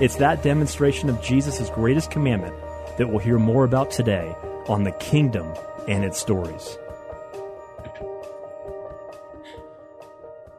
It's 0.00 0.16
that 0.16 0.42
demonstration 0.42 1.10
of 1.10 1.20
Jesus' 1.20 1.68
greatest 1.68 2.10
commandment 2.10 2.54
that 2.96 3.10
we'll 3.10 3.18
hear 3.18 3.38
more 3.38 3.64
about 3.64 3.90
today 3.90 4.34
on 4.66 4.84
the 4.84 4.92
kingdom 4.92 5.52
and 5.86 6.06
its 6.06 6.18
stories. 6.18 6.78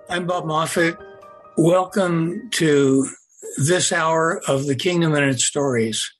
I'm 0.07 0.27
Bob 0.27 0.45
Moffitt. 0.45 0.95
Welcome 1.57 2.51
to 2.51 3.07
this 3.57 3.91
hour 3.91 4.43
of 4.47 4.67
the 4.67 4.75
kingdom 4.75 5.16
and 5.16 5.25
its 5.25 5.44
stories. 5.44 6.13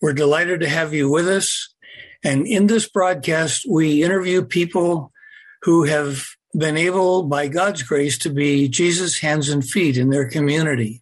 We're 0.00 0.14
delighted 0.14 0.60
to 0.60 0.68
have 0.70 0.94
you 0.94 1.10
with 1.10 1.28
us. 1.28 1.74
And 2.24 2.46
in 2.46 2.68
this 2.68 2.88
broadcast, 2.88 3.66
we 3.68 4.02
interview 4.02 4.46
people 4.46 5.12
who 5.60 5.84
have 5.84 6.24
been 6.56 6.78
able, 6.78 7.24
by 7.24 7.48
God's 7.48 7.82
grace, 7.82 8.16
to 8.20 8.30
be 8.30 8.66
Jesus' 8.66 9.18
hands 9.18 9.50
and 9.50 9.62
feet 9.62 9.98
in 9.98 10.08
their 10.08 10.26
community 10.26 11.01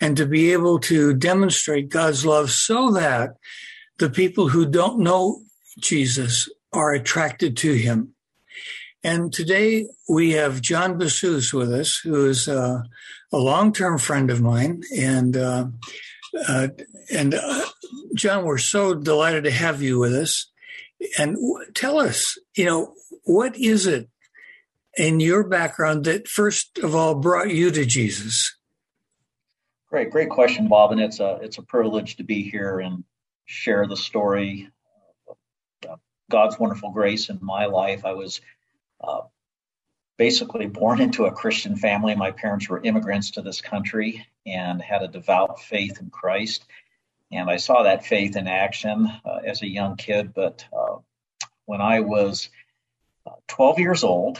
and 0.00 0.16
to 0.16 0.26
be 0.26 0.52
able 0.52 0.78
to 0.80 1.14
demonstrate 1.14 1.88
God's 1.88 2.26
love 2.26 2.50
so 2.50 2.90
that 2.92 3.36
the 3.98 4.10
people 4.10 4.48
who 4.48 4.66
don't 4.66 4.98
know 4.98 5.42
Jesus 5.78 6.48
are 6.72 6.92
attracted 6.92 7.56
to 7.58 7.72
him. 7.72 8.14
And 9.04 9.32
today 9.32 9.86
we 10.08 10.32
have 10.32 10.60
John 10.60 10.98
Bassous 10.98 11.52
with 11.52 11.72
us, 11.72 12.00
who 12.02 12.28
is 12.28 12.48
uh, 12.48 12.82
a 13.32 13.38
long-term 13.38 13.98
friend 13.98 14.30
of 14.30 14.40
mine. 14.40 14.82
And 14.96 15.36
uh, 15.36 15.66
uh, 16.48 16.68
and 17.12 17.34
uh, 17.34 17.66
John, 18.14 18.44
we're 18.44 18.58
so 18.58 18.94
delighted 18.94 19.44
to 19.44 19.50
have 19.50 19.82
you 19.82 19.98
with 19.98 20.14
us. 20.14 20.50
And 21.18 21.34
w- 21.34 21.66
tell 21.74 21.98
us, 21.98 22.38
you 22.56 22.64
know, 22.64 22.94
what 23.24 23.56
is 23.56 23.86
it 23.86 24.08
in 24.96 25.20
your 25.20 25.44
background 25.44 26.04
that 26.04 26.28
first 26.28 26.78
of 26.78 26.94
all 26.94 27.14
brought 27.14 27.50
you 27.50 27.70
to 27.70 27.84
Jesus? 27.84 28.56
Great, 29.92 30.10
great 30.10 30.30
question, 30.30 30.68
Bob, 30.68 30.92
and 30.92 31.00
it's 31.02 31.20
a 31.20 31.38
it's 31.42 31.58
a 31.58 31.62
privilege 31.62 32.16
to 32.16 32.24
be 32.24 32.48
here 32.48 32.80
and 32.80 33.04
share 33.44 33.86
the 33.86 33.94
story 33.94 34.70
of 35.28 36.00
God's 36.30 36.58
wonderful 36.58 36.92
grace 36.92 37.28
in 37.28 37.38
my 37.42 37.66
life. 37.66 38.06
I 38.06 38.14
was 38.14 38.40
uh, 39.04 39.20
basically 40.16 40.66
born 40.66 41.02
into 41.02 41.26
a 41.26 41.30
Christian 41.30 41.76
family. 41.76 42.14
My 42.14 42.30
parents 42.30 42.70
were 42.70 42.80
immigrants 42.82 43.32
to 43.32 43.42
this 43.42 43.60
country 43.60 44.26
and 44.46 44.80
had 44.80 45.02
a 45.02 45.08
devout 45.08 45.60
faith 45.60 46.00
in 46.00 46.08
Christ, 46.08 46.64
and 47.30 47.50
I 47.50 47.58
saw 47.58 47.82
that 47.82 48.06
faith 48.06 48.34
in 48.34 48.48
action 48.48 49.06
uh, 49.26 49.40
as 49.44 49.60
a 49.60 49.68
young 49.68 49.96
kid. 49.96 50.32
But 50.32 50.64
uh, 50.74 51.00
when 51.66 51.82
I 51.82 52.00
was 52.00 52.48
uh, 53.26 53.32
12 53.48 53.78
years 53.78 54.04
old, 54.04 54.38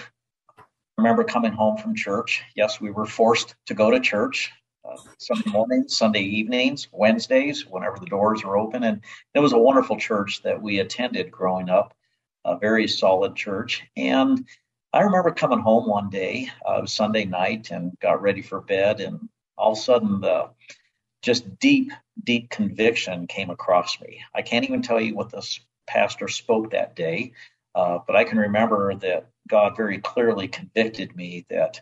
I 0.58 0.62
remember 0.96 1.24
coming 1.24 1.52
home 1.52 1.76
from 1.76 1.94
church. 1.94 2.42
Yes, 2.56 2.80
we 2.80 2.90
were 2.90 3.04
forced 3.04 3.54
to 3.66 3.74
go 3.74 3.90
to 3.90 4.00
church 4.00 4.50
Sunday 5.18 5.50
mornings, 5.50 5.96
Sunday 5.96 6.22
evenings, 6.22 6.88
Wednesdays, 6.92 7.66
whenever 7.66 7.98
the 7.98 8.06
doors 8.06 8.44
were 8.44 8.58
open. 8.58 8.82
And 8.84 9.00
it 9.34 9.40
was 9.40 9.52
a 9.52 9.58
wonderful 9.58 9.96
church 9.96 10.42
that 10.42 10.60
we 10.60 10.78
attended 10.78 11.30
growing 11.30 11.68
up, 11.68 11.94
a 12.44 12.56
very 12.58 12.88
solid 12.88 13.36
church. 13.36 13.82
And 13.96 14.46
I 14.92 15.02
remember 15.02 15.30
coming 15.30 15.60
home 15.60 15.88
one 15.88 16.10
day, 16.10 16.50
uh, 16.66 16.86
Sunday 16.86 17.24
night, 17.24 17.70
and 17.70 17.98
got 18.00 18.22
ready 18.22 18.42
for 18.42 18.60
bed. 18.60 19.00
And 19.00 19.28
all 19.56 19.72
of 19.72 19.78
a 19.78 19.80
sudden, 19.80 20.20
the 20.20 20.50
just 21.22 21.58
deep, 21.58 21.92
deep 22.24 22.50
conviction 22.50 23.26
came 23.26 23.50
across 23.50 24.00
me. 24.00 24.20
I 24.34 24.42
can't 24.42 24.64
even 24.64 24.82
tell 24.82 25.00
you 25.00 25.14
what 25.14 25.30
this 25.30 25.60
pastor 25.86 26.28
spoke 26.28 26.70
that 26.70 26.96
day, 26.96 27.32
uh, 27.74 27.98
but 28.06 28.16
I 28.16 28.24
can 28.24 28.38
remember 28.38 28.94
that 28.96 29.28
God 29.48 29.76
very 29.76 29.98
clearly 29.98 30.48
convicted 30.48 31.14
me 31.16 31.46
that 31.48 31.80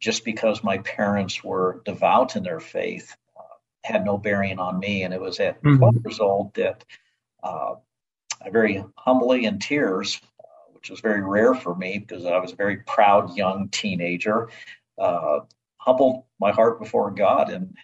just 0.00 0.24
because 0.24 0.64
my 0.64 0.78
parents 0.78 1.44
were 1.44 1.82
devout 1.84 2.34
in 2.34 2.42
their 2.42 2.58
faith 2.58 3.14
uh, 3.38 3.42
had 3.84 4.04
no 4.04 4.16
bearing 4.16 4.58
on 4.58 4.78
me. 4.78 5.02
And 5.02 5.14
it 5.14 5.20
was 5.20 5.38
at 5.38 5.62
mm-hmm. 5.62 5.76
12 5.76 5.94
years 6.04 6.20
old 6.20 6.54
that 6.54 6.84
uh, 7.42 7.74
I 8.44 8.50
very 8.50 8.82
humbly 8.96 9.44
in 9.44 9.58
tears, 9.58 10.20
uh, 10.40 10.72
which 10.72 10.90
was 10.90 11.00
very 11.00 11.22
rare 11.22 11.54
for 11.54 11.74
me 11.74 11.98
because 11.98 12.24
I 12.24 12.38
was 12.38 12.52
a 12.52 12.56
very 12.56 12.78
proud 12.78 13.36
young 13.36 13.68
teenager, 13.68 14.48
uh, 14.98 15.40
humbled 15.76 16.24
my 16.40 16.50
heart 16.50 16.80
before 16.80 17.10
God 17.10 17.50
and 17.50 17.76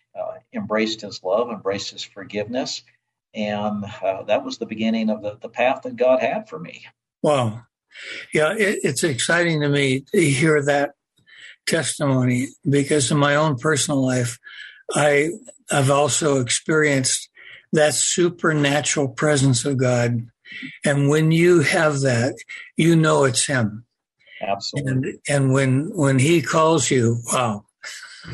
embraced 0.53 1.03
his 1.03 1.23
love, 1.23 1.51
embraced 1.51 1.91
his 1.91 2.03
forgiveness. 2.03 2.83
And 3.35 3.85
that 4.27 4.45
was 4.45 4.57
the 4.57 4.67
beginning 4.67 5.11
of 5.11 5.23
the, 5.23 5.37
the 5.41 5.49
path 5.51 5.83
that 5.83 5.97
God 5.97 6.21
had 6.21 6.49
for 6.49 6.59
me. 6.59 6.87
Wow. 7.23 7.63
Yeah, 8.33 8.53
it, 8.53 8.81
it's 8.83 9.05
exciting 9.05 9.61
to 9.61 9.69
me 9.69 10.05
to 10.13 10.21
hear 10.21 10.63
that 10.63 10.96
testimony 11.67 12.49
because 12.69 13.11
in 13.11 13.19
my 13.19 13.35
own 13.37 13.57
personal 13.57 14.05
life, 14.05 14.39
I 14.95 15.31
have 15.71 15.91
also 15.91 16.41
experienced 16.41 17.29
that 17.73 17.95
supernatural 17.95 19.09
presence 19.09 19.65
of 19.65 19.77
God. 19.77 20.27
And 20.85 21.09
when 21.09 21.33
you 21.33 21.61
have 21.61 22.01
that, 22.01 22.37
you 22.77 22.97
know 22.97 23.25
it's 23.25 23.47
Him. 23.47 23.85
Absolutely. 24.41 24.93
And, 24.93 25.19
and 25.29 25.53
when 25.53 25.91
when 25.95 26.19
He 26.19 26.43
calls 26.43 26.91
you, 26.91 27.19
wow, 27.33 27.65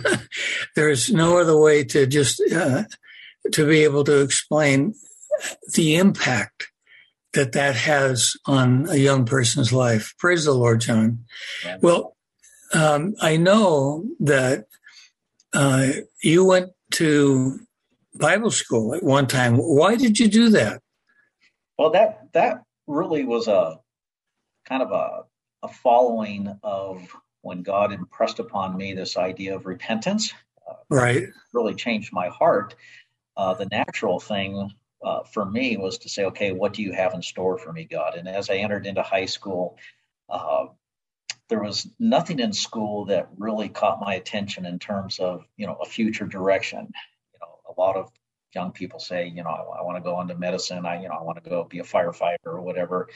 there's 0.77 1.11
no 1.11 1.39
other 1.39 1.57
way 1.57 1.85
to 1.85 2.07
just 2.07 2.41
uh, 2.53 2.85
to 3.53 3.67
be 3.67 3.85
able 3.85 4.05
to 4.05 4.21
explain 4.21 4.95
the 5.75 5.97
impact 5.97 6.69
that 7.33 7.53
that 7.53 7.75
has 7.75 8.35
on 8.47 8.89
a 8.91 8.97
young 8.97 9.25
person's 9.25 9.73
life. 9.73 10.15
Praise 10.19 10.45
the 10.45 10.53
Lord, 10.53 10.81
John. 10.81 11.25
Well, 11.81 12.15
um, 12.75 13.15
I 13.21 13.37
know 13.37 14.05
that 14.21 14.67
uh, 15.55 15.89
you 16.23 16.45
went 16.45 16.71
to 16.93 17.61
Bible 18.15 18.51
school 18.51 18.95
at 18.95 19.03
one 19.03 19.27
time. 19.27 19.57
Why 19.57 19.97
did 19.97 20.19
you 20.19 20.29
do 20.29 20.51
that? 20.51 20.83
Well, 21.79 21.91
that 21.91 22.33
that 22.33 22.63
really 22.87 23.25
was 23.25 23.49
a 23.49 23.79
kind 24.65 24.83
of 24.83 24.93
a, 24.93 25.25
a 25.63 25.69
following 25.69 26.59
of 26.63 27.15
when 27.43 27.63
God 27.63 27.93
impressed 27.93 28.39
upon 28.39 28.77
me 28.77 28.95
this 28.95 29.17
idea 29.17 29.57
of 29.57 29.67
repentance. 29.67 30.33
Uh, 30.69 30.75
right. 30.89 31.25
Really 31.53 31.75
changed 31.75 32.13
my 32.13 32.29
heart. 32.29 32.75
Uh, 33.37 33.55
the 33.55 33.67
natural 33.67 34.21
thing 34.21 34.71
uh, 35.03 35.23
for 35.25 35.45
me 35.45 35.77
was 35.77 35.99
to 35.99 36.09
say, 36.09 36.25
okay, 36.27 36.53
what 36.53 36.73
do 36.73 36.83
you 36.83 36.93
have 36.93 37.15
in 37.15 37.23
store 37.23 37.59
for 37.59 37.73
me, 37.73 37.85
God? 37.85 38.15
And 38.15 38.29
as 38.29 38.51
I 38.51 38.57
entered 38.57 38.87
into 38.87 39.03
high 39.03 39.27
school, 39.27 39.77
uh, 40.29 40.67
there 41.53 41.63
was 41.63 41.87
nothing 41.99 42.39
in 42.39 42.51
school 42.51 43.05
that 43.05 43.29
really 43.37 43.69
caught 43.69 44.01
my 44.01 44.15
attention 44.15 44.65
in 44.65 44.79
terms 44.79 45.19
of, 45.19 45.45
you 45.59 45.67
know, 45.67 45.77
a 45.83 45.85
future 45.85 46.25
direction. 46.25 46.91
You 47.35 47.41
know, 47.43 47.59
a 47.69 47.79
lot 47.79 47.95
of 47.95 48.11
young 48.55 48.73
people 48.73 48.99
say, 48.99 49.27
you 49.27 49.43
know, 49.43 49.51
I, 49.51 49.81
I 49.81 49.83
want 49.83 49.99
to 49.99 50.03
go 50.03 50.19
into 50.23 50.35
medicine. 50.35 50.87
I, 50.87 51.03
you 51.03 51.11
know, 51.11 51.15
I 51.15 51.23
want 51.23 51.45
to 51.45 51.51
go 51.51 51.65
be 51.65 51.81
a 51.81 51.85
firefighter 51.85 52.47
or 52.47 52.63
whatever. 52.63 53.09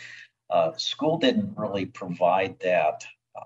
Uh, 0.51 0.73
school 0.77 1.17
didn't 1.17 1.57
really 1.57 1.87
provide 1.87 2.61
that 2.61 3.07
uh, 3.35 3.41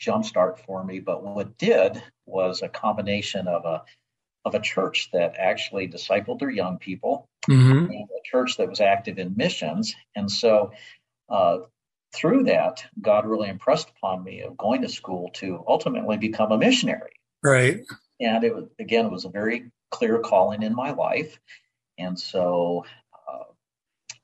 jumpstart 0.00 0.60
for 0.60 0.82
me, 0.82 1.00
but 1.00 1.22
what 1.22 1.58
did 1.58 2.02
was 2.24 2.62
a 2.62 2.70
combination 2.70 3.48
of 3.48 3.66
a 3.66 3.82
of 4.46 4.54
a 4.54 4.60
church 4.60 5.10
that 5.12 5.34
actually 5.38 5.88
discipled 5.88 6.38
their 6.38 6.48
young 6.48 6.78
people, 6.78 7.28
mm-hmm. 7.46 7.92
a 7.92 8.06
church 8.24 8.56
that 8.56 8.70
was 8.70 8.80
active 8.80 9.18
in 9.18 9.36
missions. 9.36 9.94
And 10.16 10.30
so 10.30 10.72
uh, 11.28 11.58
through 12.14 12.44
that, 12.44 12.84
God 13.00 13.26
really 13.26 13.48
impressed 13.48 13.90
upon 13.90 14.24
me 14.24 14.42
of 14.42 14.56
going 14.56 14.82
to 14.82 14.88
school 14.88 15.30
to 15.34 15.64
ultimately 15.66 16.16
become 16.16 16.52
a 16.52 16.58
missionary. 16.58 17.12
Right. 17.42 17.80
And 18.20 18.44
it 18.44 18.54
was, 18.54 18.64
again, 18.78 19.06
it 19.06 19.12
was 19.12 19.24
a 19.24 19.30
very 19.30 19.70
clear 19.90 20.18
calling 20.18 20.62
in 20.62 20.74
my 20.74 20.90
life. 20.90 21.38
And 21.98 22.18
so 22.18 22.84
uh, 23.12 23.44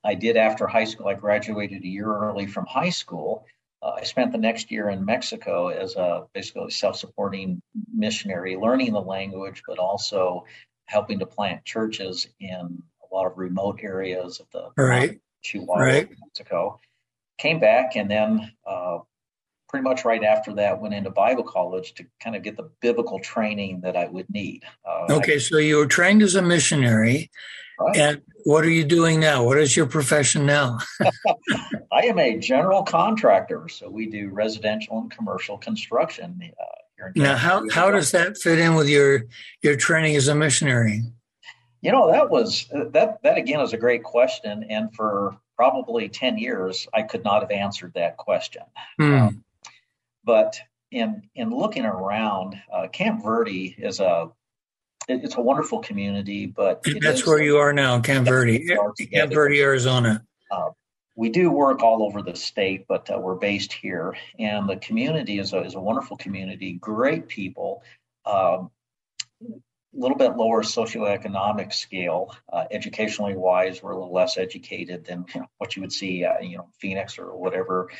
I 0.04 0.14
did 0.14 0.36
after 0.36 0.66
high 0.66 0.84
school. 0.84 1.08
I 1.08 1.14
graduated 1.14 1.82
a 1.82 1.88
year 1.88 2.12
early 2.12 2.46
from 2.46 2.66
high 2.66 2.90
school. 2.90 3.46
Uh, 3.82 3.92
I 3.92 4.04
spent 4.04 4.32
the 4.32 4.38
next 4.38 4.70
year 4.70 4.88
in 4.90 5.04
Mexico 5.04 5.68
as 5.68 5.96
a 5.96 6.26
basically 6.34 6.70
self-supporting 6.70 7.60
missionary, 7.94 8.56
learning 8.56 8.92
the 8.92 9.00
language, 9.00 9.62
but 9.66 9.78
also 9.78 10.44
helping 10.86 11.18
to 11.18 11.26
plant 11.26 11.64
churches 11.64 12.26
in 12.40 12.82
a 13.02 13.14
lot 13.14 13.26
of 13.26 13.36
remote 13.36 13.80
areas 13.82 14.40
of 14.40 14.46
the 14.52 14.82
right. 14.82 15.20
Chihuahua, 15.42 15.82
right. 15.82 16.08
Mexico. 16.24 16.80
Came 17.38 17.60
back 17.60 17.96
and 17.96 18.10
then 18.10 18.52
uh, 18.66 18.98
pretty 19.68 19.84
much 19.84 20.04
right 20.04 20.24
after 20.24 20.54
that 20.54 20.80
went 20.80 20.94
into 20.94 21.10
Bible 21.10 21.42
college 21.42 21.94
to 21.94 22.06
kind 22.20 22.36
of 22.36 22.42
get 22.42 22.56
the 22.56 22.70
biblical 22.80 23.18
training 23.18 23.80
that 23.82 23.96
I 23.96 24.06
would 24.06 24.28
need. 24.30 24.62
Uh, 24.84 25.12
okay, 25.14 25.34
I, 25.34 25.38
so 25.38 25.58
you 25.58 25.76
were 25.76 25.86
trained 25.86 26.22
as 26.22 26.34
a 26.34 26.42
missionary. 26.42 27.30
Right. 27.78 27.96
And 27.96 28.22
what 28.44 28.64
are 28.64 28.70
you 28.70 28.84
doing 28.84 29.20
now? 29.20 29.44
What 29.44 29.58
is 29.58 29.76
your 29.76 29.86
profession 29.86 30.46
now? 30.46 30.78
I 31.92 32.06
am 32.06 32.18
a 32.18 32.38
general 32.38 32.82
contractor, 32.82 33.68
so 33.68 33.90
we 33.90 34.06
do 34.06 34.30
residential 34.30 34.98
and 34.98 35.10
commercial 35.10 35.58
construction. 35.58 36.40
Uh, 36.42 37.08
now, 37.14 37.36
how 37.36 37.68
how 37.70 37.90
does 37.90 38.12
that 38.12 38.38
fit 38.38 38.58
in 38.58 38.74
with 38.74 38.88
your 38.88 39.24
your 39.62 39.76
training 39.76 40.16
as 40.16 40.28
a 40.28 40.34
missionary? 40.34 41.02
You 41.82 41.92
know, 41.92 42.10
that 42.10 42.30
was 42.30 42.66
that 42.70 43.22
that 43.22 43.36
again 43.36 43.60
is 43.60 43.74
a 43.74 43.76
great 43.76 44.02
question, 44.02 44.64
and 44.70 44.94
for 44.94 45.36
probably 45.56 46.08
ten 46.08 46.38
years, 46.38 46.86
I 46.92 47.02
could 47.02 47.24
not 47.24 47.42
have 47.42 47.50
answered 47.50 47.94
that 47.94 48.16
question. 48.16 48.62
Hmm. 48.98 49.14
Um, 49.14 49.44
but 50.24 50.58
in 50.90 51.28
in 51.34 51.50
looking 51.50 51.84
around, 51.84 52.60
uh, 52.72 52.88
Camp 52.88 53.22
Verde 53.22 53.74
is 53.78 54.00
a 54.00 54.30
it, 55.08 55.24
it's 55.24 55.36
a 55.36 55.40
wonderful 55.40 55.80
community, 55.80 56.46
but 56.46 56.84
that's 57.00 57.26
where 57.26 57.42
you 57.42 57.56
are 57.58 57.72
now, 57.72 58.00
Camp 58.00 58.26
Verde, 58.26 58.66
Camp 59.12 59.32
Verde, 59.32 59.60
Arizona. 59.60 60.24
Uh, 60.50 60.70
we 61.14 61.30
do 61.30 61.50
work 61.50 61.82
all 61.82 62.02
over 62.02 62.22
the 62.22 62.36
state, 62.36 62.86
but 62.88 63.10
uh, 63.10 63.18
we're 63.18 63.36
based 63.36 63.72
here, 63.72 64.14
and 64.38 64.68
the 64.68 64.76
community 64.76 65.38
is 65.38 65.52
a 65.52 65.62
is 65.62 65.74
a 65.74 65.80
wonderful 65.80 66.16
community. 66.16 66.74
Great 66.74 67.28
people. 67.28 67.82
Um, 68.24 68.70
little 69.96 70.16
bit 70.16 70.36
lower 70.36 70.62
socioeconomic 70.62 71.72
scale, 71.72 72.34
uh, 72.52 72.64
educationally 72.70 73.36
wise, 73.36 73.82
we're 73.82 73.92
a 73.92 73.98
little 73.98 74.12
less 74.12 74.38
educated 74.38 75.04
than 75.04 75.24
you 75.34 75.40
know, 75.40 75.46
what 75.58 75.76
you 75.76 75.82
would 75.82 75.92
see, 75.92 76.24
uh, 76.24 76.38
you 76.40 76.58
know, 76.58 76.68
Phoenix 76.78 77.18
or 77.18 77.36
whatever. 77.36 77.90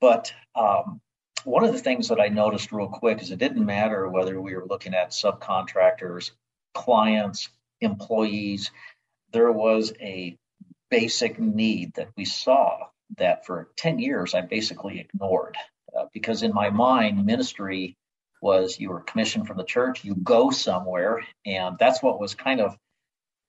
But 0.00 0.32
um, 0.54 1.00
one 1.44 1.64
of 1.64 1.72
the 1.72 1.78
things 1.78 2.08
that 2.08 2.20
I 2.20 2.28
noticed 2.28 2.72
real 2.72 2.88
quick 2.88 3.22
is 3.22 3.30
it 3.30 3.38
didn't 3.38 3.64
matter 3.64 4.08
whether 4.08 4.40
we 4.40 4.54
were 4.54 4.66
looking 4.66 4.94
at 4.94 5.10
subcontractors, 5.10 6.30
clients, 6.74 7.48
employees. 7.80 8.70
There 9.32 9.52
was 9.52 9.92
a 10.00 10.36
basic 10.90 11.38
need 11.38 11.94
that 11.94 12.08
we 12.16 12.24
saw 12.24 12.78
that 13.18 13.46
for 13.46 13.70
10 13.76 13.98
years 13.98 14.34
I 14.34 14.42
basically 14.42 15.00
ignored 15.00 15.56
uh, 15.96 16.06
because 16.12 16.42
in 16.42 16.52
my 16.52 16.70
mind, 16.70 17.26
ministry 17.26 17.96
was 18.42 18.78
you 18.78 18.90
were 18.90 19.00
commissioned 19.00 19.46
from 19.46 19.56
the 19.56 19.64
church, 19.64 20.04
you 20.04 20.16
go 20.16 20.50
somewhere, 20.50 21.24
and 21.46 21.76
that's 21.78 22.02
what 22.02 22.20
was 22.20 22.34
kind 22.34 22.60
of 22.60 22.76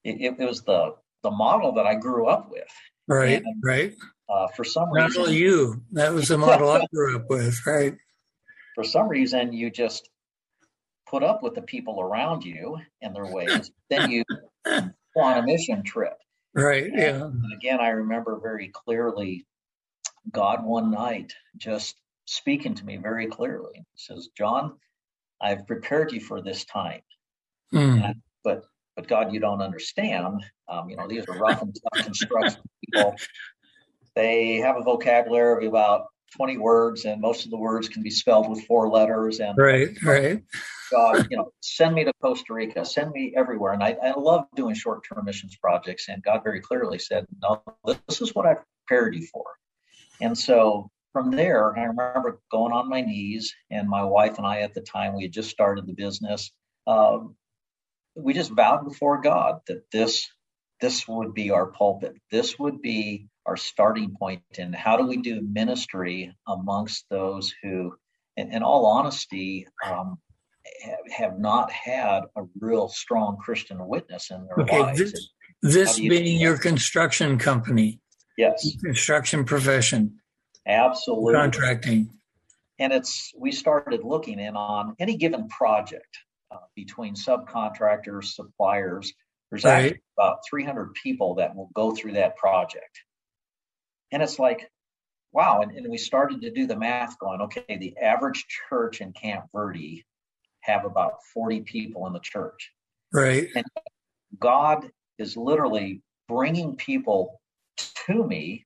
it, 0.03 0.35
it 0.39 0.45
was 0.45 0.61
the 0.61 0.95
the 1.23 1.31
model 1.31 1.73
that 1.73 1.85
I 1.85 1.95
grew 1.95 2.27
up 2.27 2.49
with. 2.49 2.69
Right, 3.07 3.41
and, 3.43 3.63
right. 3.63 3.93
Uh, 4.29 4.47
for 4.55 4.63
some 4.63 4.89
Not 4.93 5.07
reason, 5.07 5.21
only 5.23 5.35
you. 5.35 5.81
That 5.91 6.13
was 6.13 6.29
the 6.29 6.37
model 6.37 6.69
I 6.69 6.85
grew 6.93 7.17
up 7.17 7.29
with, 7.29 7.59
right? 7.65 7.95
For 8.75 8.83
some 8.83 9.07
reason, 9.07 9.51
you 9.51 9.69
just 9.69 10.09
put 11.09 11.23
up 11.23 11.43
with 11.43 11.53
the 11.53 11.61
people 11.61 12.01
around 12.01 12.43
you 12.43 12.77
and 13.01 13.15
their 13.15 13.27
ways. 13.27 13.71
then 13.89 14.09
you 14.09 14.23
go 14.65 15.21
on 15.21 15.37
a 15.37 15.43
mission 15.43 15.83
trip. 15.83 16.17
Right. 16.55 16.85
And, 16.85 16.97
yeah. 16.97 17.23
And 17.23 17.53
again, 17.53 17.79
I 17.79 17.89
remember 17.89 18.39
very 18.41 18.69
clearly 18.69 19.45
God 20.31 20.63
one 20.63 20.89
night 20.89 21.33
just 21.57 21.95
speaking 22.25 22.75
to 22.75 22.85
me 22.85 22.97
very 22.97 23.27
clearly. 23.27 23.73
He 23.75 23.83
says, 23.95 24.29
John, 24.37 24.73
I've 25.41 25.67
prepared 25.67 26.11
you 26.11 26.19
for 26.19 26.41
this 26.41 26.65
time. 26.65 27.01
Mm. 27.73 28.03
I, 28.03 28.13
but 28.43 28.65
but 28.95 29.07
God, 29.07 29.33
you 29.33 29.39
don't 29.39 29.61
understand. 29.61 30.43
Um, 30.69 30.89
you 30.89 30.95
know, 30.95 31.07
these 31.07 31.25
are 31.27 31.37
rough 31.37 31.61
and 31.61 31.75
tough 31.93 32.05
construction 32.05 32.61
people. 32.85 33.15
They 34.15 34.57
have 34.57 34.77
a 34.77 34.83
vocabulary 34.83 35.65
of 35.65 35.71
about 35.71 36.05
20 36.37 36.57
words, 36.57 37.05
and 37.05 37.19
most 37.19 37.45
of 37.45 37.51
the 37.51 37.57
words 37.57 37.89
can 37.89 38.03
be 38.03 38.09
spelled 38.09 38.49
with 38.49 38.63
four 38.65 38.89
letters. 38.89 39.39
And 39.39 39.57
right, 39.57 39.89
right. 40.03 40.43
God, 40.91 41.27
you 41.29 41.37
know, 41.37 41.51
send 41.61 41.95
me 41.95 42.03
to 42.03 42.11
Costa 42.21 42.53
Rica, 42.53 42.85
send 42.85 43.11
me 43.11 43.33
everywhere. 43.35 43.73
And 43.73 43.83
I, 43.83 43.97
I 44.03 44.13
love 44.13 44.45
doing 44.55 44.75
short-term 44.75 45.25
missions 45.25 45.55
projects. 45.55 46.07
And 46.09 46.21
God 46.21 46.41
very 46.43 46.61
clearly 46.61 46.99
said, 46.99 47.25
"No, 47.41 47.63
this 48.07 48.21
is 48.21 48.35
what 48.35 48.45
I've 48.45 48.63
prepared 48.85 49.15
you 49.15 49.25
for." 49.25 49.45
And 50.21 50.37
so 50.37 50.91
from 51.13 51.31
there, 51.31 51.77
I 51.77 51.83
remember 51.83 52.41
going 52.51 52.73
on 52.73 52.89
my 52.89 53.01
knees, 53.01 53.53
and 53.71 53.87
my 53.87 54.03
wife 54.03 54.37
and 54.37 54.47
I 54.47 54.61
at 54.61 54.73
the 54.73 54.81
time, 54.81 55.15
we 55.15 55.23
had 55.23 55.31
just 55.31 55.51
started 55.51 55.85
the 55.85 55.93
business. 55.93 56.51
Um, 56.85 57.35
we 58.15 58.33
just 58.33 58.51
vowed 58.51 58.83
before 58.83 59.21
God 59.21 59.61
that 59.67 59.89
this 59.91 60.27
this 60.81 61.07
would 61.07 61.33
be 61.33 61.51
our 61.51 61.67
pulpit. 61.67 62.15
This 62.29 62.59
would 62.59 62.81
be 62.81 63.27
our 63.45 63.55
starting 63.55 64.15
point. 64.19 64.41
And 64.57 64.75
how 64.75 64.97
do 64.97 65.07
we 65.07 65.17
do 65.17 65.41
ministry 65.41 66.35
amongst 66.45 67.05
those 67.09 67.53
who, 67.63 67.95
in, 68.35 68.51
in 68.51 68.63
all 68.63 68.85
honesty, 68.85 69.65
um, 69.85 70.17
have, 71.09 71.39
not 71.39 71.71
had 71.71 72.23
a 72.35 72.43
real 72.59 72.89
strong 72.89 73.37
Christian 73.37 73.77
witness 73.87 74.29
in 74.29 74.45
their 74.45 74.65
okay, 74.65 74.79
lives? 74.81 74.99
This, 74.99 75.29
this 75.61 75.99
being 75.99 76.39
your 76.39 76.57
construction 76.57 77.37
company. 77.37 78.01
Yes. 78.37 78.75
Construction 78.83 79.45
profession. 79.45 80.19
Absolutely. 80.67 81.33
Contracting. 81.33 82.09
And 82.79 82.91
it's 82.91 83.33
we 83.37 83.51
started 83.51 84.03
looking 84.03 84.39
in 84.39 84.55
on 84.55 84.95
any 84.99 85.17
given 85.17 85.47
project 85.47 86.17
uh, 86.51 86.57
between 86.75 87.15
subcontractors, 87.15 88.33
suppliers. 88.33 89.13
There's 89.49 89.63
right. 89.63 89.85
actually 89.85 90.01
about 90.17 90.39
300 90.49 90.93
people 90.95 91.35
that 91.35 91.55
will 91.55 91.69
go 91.73 91.91
through 91.91 92.13
that 92.13 92.35
project. 92.37 92.99
And 94.11 94.23
it's 94.23 94.39
like, 94.39 94.69
wow. 95.31 95.61
And, 95.61 95.71
and 95.77 95.89
we 95.89 95.97
started 95.97 96.41
to 96.41 96.51
do 96.51 96.65
the 96.65 96.75
math 96.75 97.19
going, 97.19 97.41
okay, 97.41 97.77
the 97.77 97.95
average 97.97 98.45
church 98.69 99.01
in 99.01 99.11
Camp 99.13 99.45
Verde 99.53 100.05
have 100.61 100.85
about 100.85 101.15
40 101.33 101.61
people 101.61 102.07
in 102.07 102.13
the 102.13 102.19
church. 102.19 102.71
Right. 103.11 103.49
And 103.55 103.65
God 104.39 104.89
is 105.19 105.37
literally 105.37 106.01
bringing 106.27 106.75
people 106.75 107.39
to 108.07 108.23
me 108.23 108.65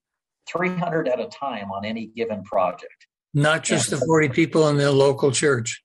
300 0.51 1.07
at 1.07 1.19
a 1.19 1.27
time 1.27 1.71
on 1.71 1.85
any 1.85 2.07
given 2.07 2.43
project. 2.43 3.07
Not 3.33 3.63
just 3.63 3.91
and, 3.91 4.01
the 4.01 4.05
40 4.05 4.29
people 4.29 4.67
in 4.69 4.77
the 4.77 4.91
local 4.91 5.31
church. 5.31 5.83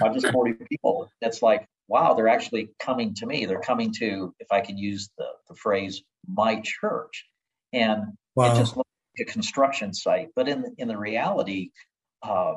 Not 0.00 0.14
just 0.14 0.26
40 0.28 0.54
people. 0.68 1.10
It's 1.20 1.42
like, 1.42 1.66
wow, 1.88 2.14
they're 2.14 2.28
actually 2.28 2.70
coming 2.78 3.14
to 3.14 3.26
me. 3.26 3.46
They're 3.46 3.60
coming 3.60 3.92
to, 3.94 4.34
if 4.40 4.48
I 4.50 4.60
can 4.60 4.76
use 4.76 5.10
the, 5.18 5.26
the 5.48 5.54
phrase, 5.54 6.02
my 6.26 6.60
church. 6.62 7.26
And 7.72 8.02
wow. 8.34 8.52
it 8.52 8.58
just 8.58 8.76
looks 8.76 8.90
like 9.18 9.28
a 9.28 9.32
construction 9.32 9.92
site. 9.92 10.28
But 10.34 10.48
in 10.48 10.62
the, 10.62 10.74
in 10.78 10.88
the 10.88 10.96
reality, 10.96 11.70
uh, 12.22 12.54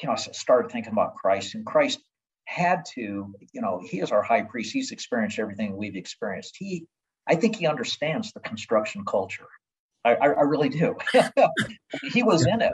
you 0.00 0.06
know, 0.06 0.12
I 0.12 0.16
started 0.16 0.70
thinking 0.70 0.92
about 0.92 1.14
Christ, 1.14 1.54
and 1.54 1.64
Christ 1.64 2.00
had 2.44 2.84
to, 2.94 3.34
you 3.52 3.60
know, 3.60 3.80
he 3.84 4.00
is 4.00 4.12
our 4.12 4.22
high 4.22 4.42
priest. 4.42 4.72
He's 4.72 4.92
experienced 4.92 5.38
everything 5.38 5.76
we've 5.76 5.96
experienced. 5.96 6.56
He, 6.58 6.86
I 7.26 7.34
think 7.34 7.56
he 7.56 7.66
understands 7.66 8.32
the 8.32 8.40
construction 8.40 9.04
culture. 9.04 9.48
I, 10.06 10.14
I, 10.14 10.26
I 10.26 10.42
really 10.42 10.68
do. 10.68 10.96
he 12.12 12.22
was 12.22 12.46
in 12.46 12.62
it. 12.62 12.72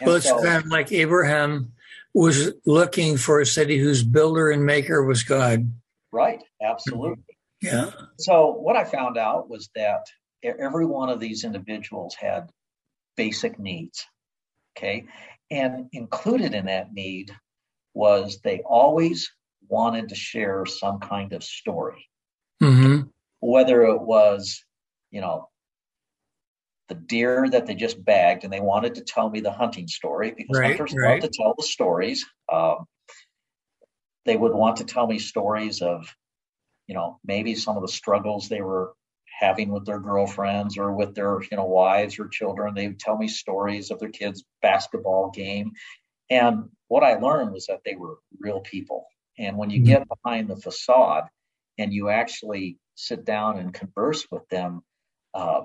And 0.00 0.06
well, 0.06 0.16
it's 0.16 0.28
so, 0.28 0.42
kind 0.42 0.64
of 0.64 0.66
like 0.66 0.92
Abraham 0.92 1.72
was 2.14 2.52
looking 2.64 3.16
for 3.16 3.40
a 3.40 3.46
city 3.46 3.78
whose 3.78 4.04
builder 4.04 4.50
and 4.50 4.64
maker 4.64 5.04
was 5.04 5.22
God. 5.22 5.72
Right. 6.12 6.42
Absolutely. 6.62 7.36
Yeah. 7.60 7.90
So 8.18 8.52
what 8.52 8.76
I 8.76 8.84
found 8.84 9.18
out 9.18 9.50
was 9.50 9.68
that 9.74 10.06
every 10.44 10.86
one 10.86 11.08
of 11.08 11.20
these 11.20 11.44
individuals 11.44 12.14
had 12.14 12.50
basic 13.16 13.58
needs. 13.58 14.06
Okay. 14.76 15.06
And 15.50 15.88
included 15.92 16.54
in 16.54 16.66
that 16.66 16.92
need 16.92 17.32
was 17.94 18.40
they 18.44 18.60
always 18.60 19.32
wanted 19.68 20.10
to 20.10 20.14
share 20.14 20.64
some 20.66 21.00
kind 21.00 21.32
of 21.32 21.42
story. 21.42 22.08
Mm-hmm. 22.62 23.08
Whether 23.40 23.82
it 23.82 24.00
was, 24.00 24.64
you 25.10 25.20
know, 25.20 25.48
the 26.88 26.94
deer 26.94 27.48
that 27.50 27.66
they 27.66 27.74
just 27.74 28.02
bagged, 28.02 28.44
and 28.44 28.52
they 28.52 28.60
wanted 28.60 28.96
to 28.96 29.02
tell 29.02 29.28
me 29.28 29.40
the 29.40 29.52
hunting 29.52 29.88
story 29.88 30.32
because 30.36 30.58
right, 30.58 30.68
hunters 30.68 30.94
right. 30.96 31.22
love 31.22 31.30
to 31.30 31.36
tell 31.36 31.54
the 31.56 31.64
stories. 31.64 32.26
Um, 32.50 32.86
they 34.24 34.36
would 34.36 34.52
want 34.52 34.78
to 34.78 34.84
tell 34.84 35.06
me 35.06 35.18
stories 35.18 35.80
of, 35.82 36.14
you 36.86 36.94
know, 36.94 37.18
maybe 37.24 37.54
some 37.54 37.76
of 37.76 37.82
the 37.82 37.88
struggles 37.88 38.48
they 38.48 38.60
were 38.60 38.92
having 39.40 39.70
with 39.70 39.86
their 39.86 40.00
girlfriends 40.00 40.76
or 40.76 40.92
with 40.92 41.14
their, 41.14 41.40
you 41.50 41.56
know, 41.56 41.64
wives 41.64 42.18
or 42.18 42.28
children. 42.28 42.74
They 42.74 42.88
would 42.88 42.98
tell 42.98 43.16
me 43.16 43.28
stories 43.28 43.90
of 43.90 44.00
their 44.00 44.10
kids' 44.10 44.44
basketball 44.62 45.30
game. 45.30 45.72
And 46.28 46.70
what 46.88 47.04
I 47.04 47.18
learned 47.18 47.52
was 47.52 47.66
that 47.66 47.80
they 47.84 47.94
were 47.94 48.18
real 48.38 48.60
people. 48.60 49.06
And 49.38 49.56
when 49.56 49.70
you 49.70 49.78
mm-hmm. 49.78 49.92
get 49.92 50.08
behind 50.08 50.48
the 50.48 50.56
facade, 50.56 51.24
and 51.78 51.92
you 51.92 52.08
actually 52.08 52.76
sit 52.96 53.24
down 53.24 53.58
and 53.58 53.72
converse 53.72 54.26
with 54.30 54.46
them, 54.48 54.82
uh, 55.32 55.62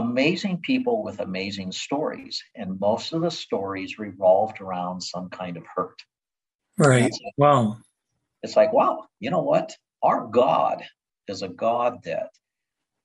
amazing 0.00 0.60
people 0.62 1.02
with 1.02 1.20
amazing 1.20 1.72
stories. 1.72 2.42
And 2.54 2.80
most 2.80 3.12
of 3.12 3.22
the 3.22 3.30
stories 3.30 3.98
revolved 3.98 4.60
around 4.60 5.00
some 5.00 5.28
kind 5.28 5.56
of 5.56 5.64
hurt. 5.74 6.00
Right. 6.78 7.02
Like, 7.02 7.34
wow. 7.36 7.76
It's 8.42 8.56
like, 8.56 8.72
wow, 8.72 9.04
you 9.20 9.30
know 9.30 9.42
what? 9.42 9.76
Our 10.02 10.26
God 10.26 10.82
is 11.28 11.42
a 11.42 11.48
God 11.48 11.98
that 12.04 12.30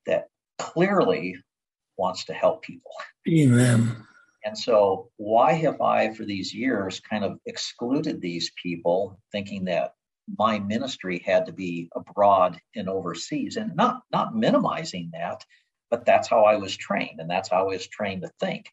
that 0.06 0.28
clearly 0.58 1.36
wants 1.98 2.26
to 2.26 2.34
help 2.34 2.64
people. 2.64 2.92
Amen. 3.28 3.96
And 4.46 4.58
so, 4.58 5.10
why 5.18 5.54
have 5.54 5.82
I, 5.82 6.14
for 6.14 6.24
these 6.24 6.54
years, 6.54 7.00
kind 7.00 7.24
of 7.24 7.40
excluded 7.48 8.22
these 8.22 8.52
people, 8.62 9.20
thinking 9.32 9.66
that 9.66 9.94
my 10.38 10.60
ministry 10.60 11.22
had 11.26 11.48
to 11.48 11.52
be 11.52 11.90
abroad 11.96 12.60
and 12.76 12.88
overseas, 12.88 13.58
and 13.58 13.76
not 13.76 14.02
not 14.12 14.36
minimizing 14.36 15.10
that, 15.14 15.44
but 15.90 16.06
that's 16.06 16.28
how 16.28 16.44
I 16.44 16.56
was 16.56 16.76
trained, 16.76 17.20
and 17.20 17.30
that's 17.30 17.50
how 17.50 17.62
I 17.62 17.76
was 17.76 17.88
trained 17.88 18.24
to 18.24 18.32
think. 18.40 18.66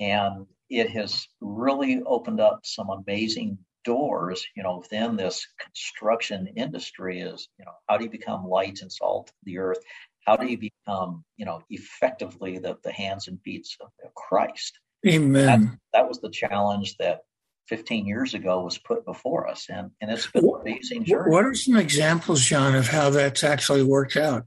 And 0.00 0.46
it 0.68 0.90
has 0.90 1.26
really 1.40 2.02
opened 2.04 2.40
up 2.40 2.60
some 2.64 2.90
amazing 2.90 3.58
doors, 3.84 4.44
you 4.56 4.62
know, 4.62 4.78
within 4.78 5.16
this 5.16 5.46
construction 5.60 6.48
industry. 6.56 7.20
Is 7.20 7.48
you 7.58 7.64
know, 7.64 7.72
how 7.88 7.96
do 7.96 8.04
you 8.04 8.10
become 8.10 8.46
light 8.46 8.82
and 8.82 8.92
salt 8.92 9.28
of 9.28 9.34
the 9.44 9.58
earth? 9.58 9.78
How 10.26 10.36
do 10.36 10.46
you 10.46 10.58
become, 10.58 11.24
you 11.36 11.46
know, 11.46 11.62
effectively 11.70 12.58
the, 12.58 12.76
the 12.82 12.92
hands 12.92 13.28
and 13.28 13.40
feet 13.42 13.68
of 13.80 14.14
Christ? 14.14 14.78
Amen. 15.06 15.46
That, 15.46 15.78
that 15.92 16.08
was 16.08 16.20
the 16.20 16.30
challenge 16.30 16.96
that 16.96 17.20
15 17.68 18.06
years 18.06 18.34
ago 18.34 18.62
was 18.62 18.78
put 18.78 19.04
before 19.04 19.48
us, 19.48 19.66
and, 19.68 19.90
and 20.00 20.10
it's 20.10 20.26
been 20.26 20.44
an 20.44 20.60
amazing 20.60 21.04
journey. 21.04 21.30
What 21.30 21.44
are 21.44 21.54
some 21.54 21.76
examples, 21.76 22.42
John, 22.42 22.74
of 22.74 22.88
how 22.88 23.10
that's 23.10 23.44
actually 23.44 23.82
worked 23.82 24.16
out? 24.16 24.46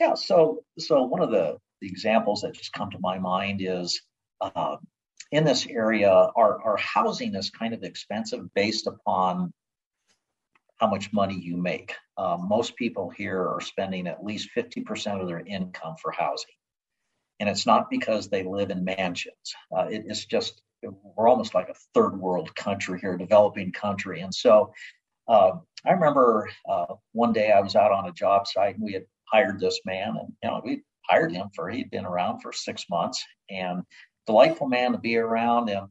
Yeah, 0.00 0.14
so 0.14 0.62
so 0.78 1.02
one 1.02 1.22
of 1.22 1.30
the, 1.30 1.58
the 1.80 1.88
examples 1.88 2.42
that 2.42 2.54
just 2.54 2.72
come 2.72 2.90
to 2.90 2.98
my 3.00 3.18
mind 3.18 3.60
is 3.62 4.00
uh, 4.40 4.76
in 5.32 5.44
this 5.44 5.66
area, 5.66 6.10
our, 6.10 6.62
our 6.62 6.76
housing 6.76 7.34
is 7.34 7.50
kind 7.50 7.74
of 7.74 7.82
expensive 7.82 8.52
based 8.54 8.86
upon 8.86 9.52
how 10.76 10.88
much 10.88 11.12
money 11.12 11.38
you 11.40 11.56
make. 11.56 11.94
Uh, 12.18 12.36
most 12.38 12.76
people 12.76 13.08
here 13.08 13.40
are 13.42 13.60
spending 13.60 14.06
at 14.06 14.22
least 14.22 14.50
50% 14.54 15.20
of 15.20 15.26
their 15.26 15.40
income 15.40 15.96
for 16.00 16.12
housing 16.12 16.52
and 17.40 17.48
it's 17.48 17.66
not 17.66 17.90
because 17.90 18.28
they 18.28 18.42
live 18.42 18.70
in 18.70 18.84
mansions. 18.84 19.54
Uh, 19.76 19.86
it, 19.90 20.04
it's 20.06 20.24
just 20.24 20.62
we're 20.82 21.28
almost 21.28 21.54
like 21.54 21.68
a 21.68 21.74
third 21.94 22.18
world 22.18 22.54
country 22.54 23.00
here, 23.00 23.16
developing 23.16 23.72
country, 23.72 24.20
and 24.20 24.34
so 24.34 24.72
uh, 25.28 25.52
I 25.84 25.92
remember 25.92 26.48
uh, 26.68 26.94
one 27.12 27.32
day 27.32 27.50
I 27.50 27.60
was 27.60 27.74
out 27.74 27.92
on 27.92 28.08
a 28.08 28.12
job 28.12 28.46
site 28.46 28.76
and 28.76 28.84
we 28.84 28.92
had 28.92 29.04
hired 29.32 29.60
this 29.60 29.80
man, 29.84 30.16
and 30.18 30.32
you 30.42 30.50
know 30.50 30.60
we 30.64 30.82
hired 31.08 31.32
him 31.32 31.48
for 31.54 31.68
he'd 31.68 31.90
been 31.90 32.06
around 32.06 32.40
for 32.40 32.52
six 32.52 32.84
months 32.90 33.24
and 33.50 33.82
delightful 34.26 34.66
man 34.68 34.92
to 34.92 34.98
be 34.98 35.16
around. 35.16 35.68
And 35.68 35.88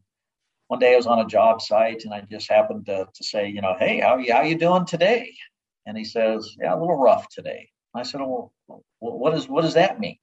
one 0.68 0.80
day 0.80 0.94
I 0.94 0.98
was 0.98 1.08
on 1.08 1.20
a 1.20 1.28
job 1.28 1.62
site 1.62 2.04
and 2.04 2.14
I 2.14 2.22
just 2.30 2.50
happened 2.50 2.86
to, 2.88 3.08
to 3.14 3.24
say, 3.24 3.48
you 3.48 3.62
know, 3.62 3.76
hey, 3.80 4.00
how 4.00 4.18
you 4.18 4.34
how 4.34 4.42
you 4.42 4.58
doing 4.58 4.86
today? 4.86 5.34
And 5.86 5.98
he 5.98 6.04
says, 6.04 6.56
yeah, 6.60 6.74
a 6.74 6.80
little 6.80 6.98
rough 6.98 7.28
today. 7.30 7.70
I 7.94 8.04
said, 8.04 8.20
well, 8.20 8.52
what 9.00 9.34
is 9.36 9.48
what 9.48 9.62
does 9.62 9.76
that 9.76 10.00
mean? 10.00 10.18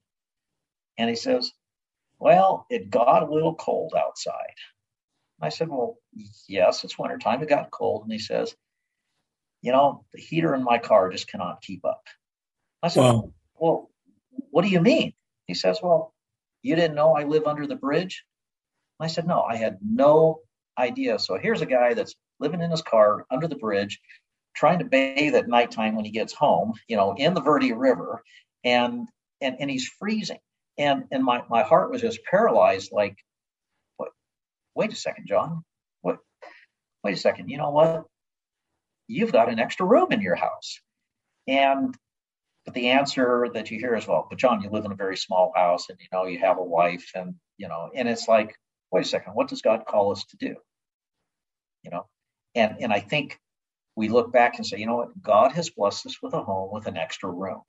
And 0.97 1.09
he 1.09 1.15
says, 1.15 1.51
Well, 2.19 2.65
it 2.69 2.89
got 2.89 3.23
a 3.23 3.31
little 3.31 3.55
cold 3.55 3.93
outside. 3.97 4.55
I 5.41 5.49
said, 5.49 5.69
Well, 5.69 5.97
yes, 6.47 6.83
it's 6.83 6.97
wintertime. 6.97 7.41
It 7.41 7.49
got 7.49 7.71
cold. 7.71 8.03
And 8.03 8.11
he 8.11 8.19
says, 8.19 8.55
You 9.61 9.71
know, 9.71 10.05
the 10.13 10.21
heater 10.21 10.53
in 10.55 10.63
my 10.63 10.77
car 10.77 11.09
just 11.09 11.27
cannot 11.27 11.61
keep 11.61 11.83
up. 11.85 12.03
I 12.83 12.89
said, 12.89 13.01
wow. 13.01 13.33
Well, 13.55 13.89
what 14.51 14.63
do 14.63 14.69
you 14.69 14.81
mean? 14.81 15.13
He 15.47 15.53
says, 15.53 15.79
Well, 15.81 16.13
you 16.61 16.75
didn't 16.75 16.95
know 16.95 17.15
I 17.15 17.23
live 17.23 17.47
under 17.47 17.65
the 17.65 17.75
bridge? 17.75 18.23
I 18.99 19.07
said, 19.07 19.25
No, 19.25 19.41
I 19.41 19.55
had 19.55 19.79
no 19.81 20.41
idea. 20.77 21.17
So 21.17 21.37
here's 21.37 21.61
a 21.61 21.65
guy 21.65 21.93
that's 21.93 22.13
living 22.39 22.61
in 22.61 22.69
his 22.69 22.81
car 22.81 23.25
under 23.31 23.47
the 23.47 23.55
bridge, 23.55 23.99
trying 24.55 24.79
to 24.79 24.85
bathe 24.85 25.33
at 25.33 25.47
nighttime 25.47 25.95
when 25.95 26.05
he 26.05 26.11
gets 26.11 26.33
home, 26.33 26.73
you 26.87 26.97
know, 26.97 27.15
in 27.17 27.33
the 27.33 27.41
Verde 27.41 27.71
River, 27.73 28.21
and 28.63 29.07
and 29.41 29.57
and 29.59 29.71
he's 29.71 29.87
freezing 29.87 30.39
and 30.77 31.05
and 31.11 31.23
my 31.23 31.43
my 31.49 31.63
heart 31.63 31.91
was 31.91 32.01
just 32.01 32.23
paralyzed 32.23 32.91
like 32.91 33.17
what 33.97 34.09
wait 34.75 34.91
a 34.91 34.95
second 34.95 35.27
john 35.27 35.63
what 36.01 36.17
wait 37.03 37.13
a 37.13 37.19
second 37.19 37.49
you 37.49 37.57
know 37.57 37.69
what 37.69 38.05
you've 39.07 39.31
got 39.31 39.49
an 39.49 39.59
extra 39.59 39.85
room 39.85 40.11
in 40.11 40.21
your 40.21 40.35
house 40.35 40.79
and 41.47 41.95
but 42.65 42.73
the 42.73 42.89
answer 42.89 43.47
that 43.53 43.71
you 43.71 43.79
hear 43.79 43.95
is 43.95 44.07
well 44.07 44.27
but 44.29 44.39
john 44.39 44.61
you 44.61 44.69
live 44.69 44.85
in 44.85 44.91
a 44.91 44.95
very 44.95 45.17
small 45.17 45.51
house 45.55 45.89
and 45.89 45.97
you 45.99 46.07
know 46.11 46.25
you 46.25 46.39
have 46.39 46.57
a 46.57 46.63
wife 46.63 47.11
and 47.15 47.35
you 47.57 47.67
know 47.67 47.89
and 47.95 48.07
it's 48.07 48.27
like 48.27 48.55
wait 48.91 49.05
a 49.05 49.07
second 49.07 49.33
what 49.33 49.47
does 49.47 49.61
god 49.61 49.85
call 49.85 50.11
us 50.11 50.25
to 50.25 50.37
do 50.37 50.55
you 51.83 51.91
know 51.91 52.05
and 52.55 52.77
and 52.79 52.93
i 52.93 52.99
think 52.99 53.39
we 53.95 54.09
look 54.09 54.31
back 54.31 54.57
and 54.57 54.65
say 54.65 54.77
you 54.77 54.85
know 54.85 54.95
what 54.95 55.21
god 55.21 55.51
has 55.51 55.69
blessed 55.69 56.05
us 56.05 56.21
with 56.21 56.33
a 56.33 56.41
home 56.41 56.69
with 56.71 56.87
an 56.87 56.97
extra 56.97 57.29
room 57.29 57.61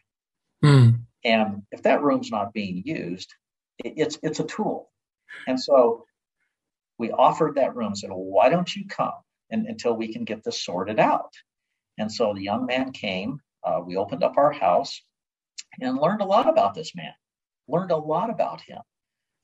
mm. 0.65 0.99
And 1.25 1.63
if 1.73 1.83
that 1.83 2.03
room's 2.03 2.31
not 2.31 2.53
being 2.53 2.83
used, 2.85 3.33
it, 3.79 3.95
it's 3.97 4.19
it's 4.23 4.41
a 4.41 4.45
tool. 4.45 4.91
And 5.47 5.59
so 5.59 6.05
we 6.99 7.11
offered 7.11 7.57
that 7.57 7.75
room, 7.75 7.97
said, 7.97 8.11
well, 8.11 8.23
why 8.23 8.51
don't 8.51 8.75
you 8.75 8.87
come 8.87 9.15
and, 9.51 9.67
until 9.67 9.97
we 9.97 10.13
can 10.13 10.25
get 10.25 10.45
this 10.45 10.63
sorted 10.63 11.01
out? 11.01 11.33
And 11.99 12.13
so 12.13 12.35
the 12.35 12.43
young 12.43 12.67
man 12.67 12.93
came. 12.93 13.41
Uh, 13.65 13.81
we 13.85 13.97
opened 13.97 14.23
up 14.23 14.37
our 14.37 14.53
house 14.53 15.01
and 15.81 15.99
learned 15.99 16.21
a 16.21 16.27
lot 16.27 16.49
about 16.49 16.75
this 16.75 16.95
man, 16.95 17.13
learned 17.69 17.91
a 17.91 17.97
lot 17.97 18.31
about 18.31 18.61
him, 18.61 18.81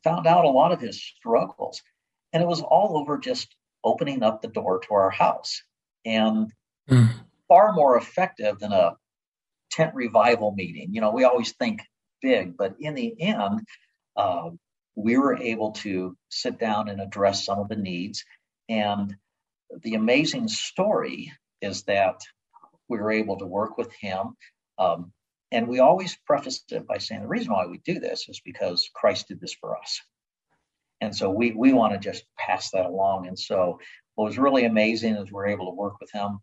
found 0.04 0.26
out 0.26 0.44
a 0.44 0.50
lot 0.50 0.72
of 0.72 0.80
his 0.80 1.02
struggles. 1.02 1.82
And 2.32 2.42
it 2.42 2.46
was 2.46 2.60
all 2.60 2.98
over 2.98 3.18
just 3.18 3.54
opening 3.82 4.22
up 4.22 4.42
the 4.42 4.48
door 4.48 4.80
to 4.80 4.94
our 4.94 5.10
house 5.10 5.62
and 6.04 6.52
mm. 6.88 7.08
far 7.48 7.72
more 7.72 7.96
effective 7.96 8.58
than 8.58 8.72
a 8.72 8.96
tent 9.70 9.94
revival 9.94 10.52
meeting. 10.52 10.88
You 10.92 11.00
know, 11.00 11.10
we 11.10 11.24
always 11.24 11.52
think 11.52 11.82
big, 12.20 12.56
but 12.56 12.74
in 12.78 12.94
the 12.94 13.14
end, 13.20 13.60
uh, 14.16 14.50
we 14.94 15.16
were 15.16 15.36
able 15.36 15.72
to 15.72 16.16
sit 16.28 16.58
down 16.58 16.88
and 16.88 17.00
address 17.00 17.44
some 17.44 17.58
of 17.58 17.68
the 17.68 17.76
needs. 17.76 18.24
And 18.68 19.16
the 19.82 19.94
amazing 19.94 20.48
story 20.48 21.32
is 21.62 21.84
that 21.84 22.20
we 22.90 22.98
were 22.98 23.12
able 23.12 23.38
to 23.38 23.46
work 23.46 23.78
with 23.78 23.92
him. 23.94 24.36
Um, 24.78 25.12
and 25.52 25.66
we 25.66 25.80
always 25.80 26.16
preface 26.26 26.62
it 26.70 26.86
by 26.86 26.98
saying 26.98 27.22
the 27.22 27.28
reason 27.28 27.52
why 27.52 27.66
we 27.66 27.78
do 27.78 27.98
this 27.98 28.28
is 28.28 28.40
because 28.44 28.88
Christ 28.94 29.28
did 29.28 29.40
this 29.40 29.54
for 29.54 29.76
us. 29.76 30.00
And 31.00 31.14
so 31.16 31.30
we, 31.30 31.52
we 31.52 31.72
want 31.72 31.94
to 31.94 31.98
just 31.98 32.24
pass 32.38 32.70
that 32.72 32.86
along. 32.86 33.26
And 33.26 33.38
so 33.38 33.80
what 34.14 34.26
was 34.26 34.38
really 34.38 34.64
amazing 34.64 35.16
is 35.16 35.32
we're 35.32 35.48
able 35.48 35.66
to 35.66 35.76
work 35.76 35.94
with 36.00 36.10
him 36.12 36.40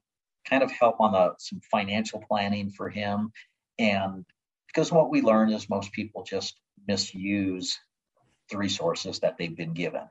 kind 0.50 0.63
of 0.63 0.72
help 0.72 1.00
on 1.00 1.12
the, 1.12 1.34
some 1.38 1.60
financial 1.72 2.24
planning 2.27 2.72
for 2.72 2.89
him. 2.89 3.32
And 3.77 4.25
because 4.68 4.92
what 4.92 5.10
we 5.10 5.22
learn 5.22 5.51
is 5.51 5.70
most 5.70 5.92
people 5.92 6.24
just 6.24 6.60
misuse 6.88 7.77
the 8.50 8.58
resources 8.58 9.20
that 9.20 9.38
they've 9.38 9.56
been 9.56 9.74
given. 9.74 10.04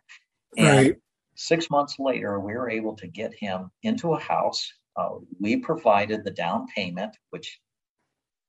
And 0.57 0.87
right. 0.87 0.97
six 1.35 1.71
months 1.71 1.97
later, 1.99 2.39
we 2.39 2.55
were 2.55 2.71
able 2.71 2.97
to 2.97 3.07
get 3.07 3.35
him 3.35 3.71
into 3.83 4.15
a 4.15 4.21
house. 4.21 4.73
Uh, 4.97 5.17
we 5.41 5.57
provided 5.57 6.25
the 6.25 6.31
down 6.31 6.67
payment, 6.75 7.17
which 7.31 7.61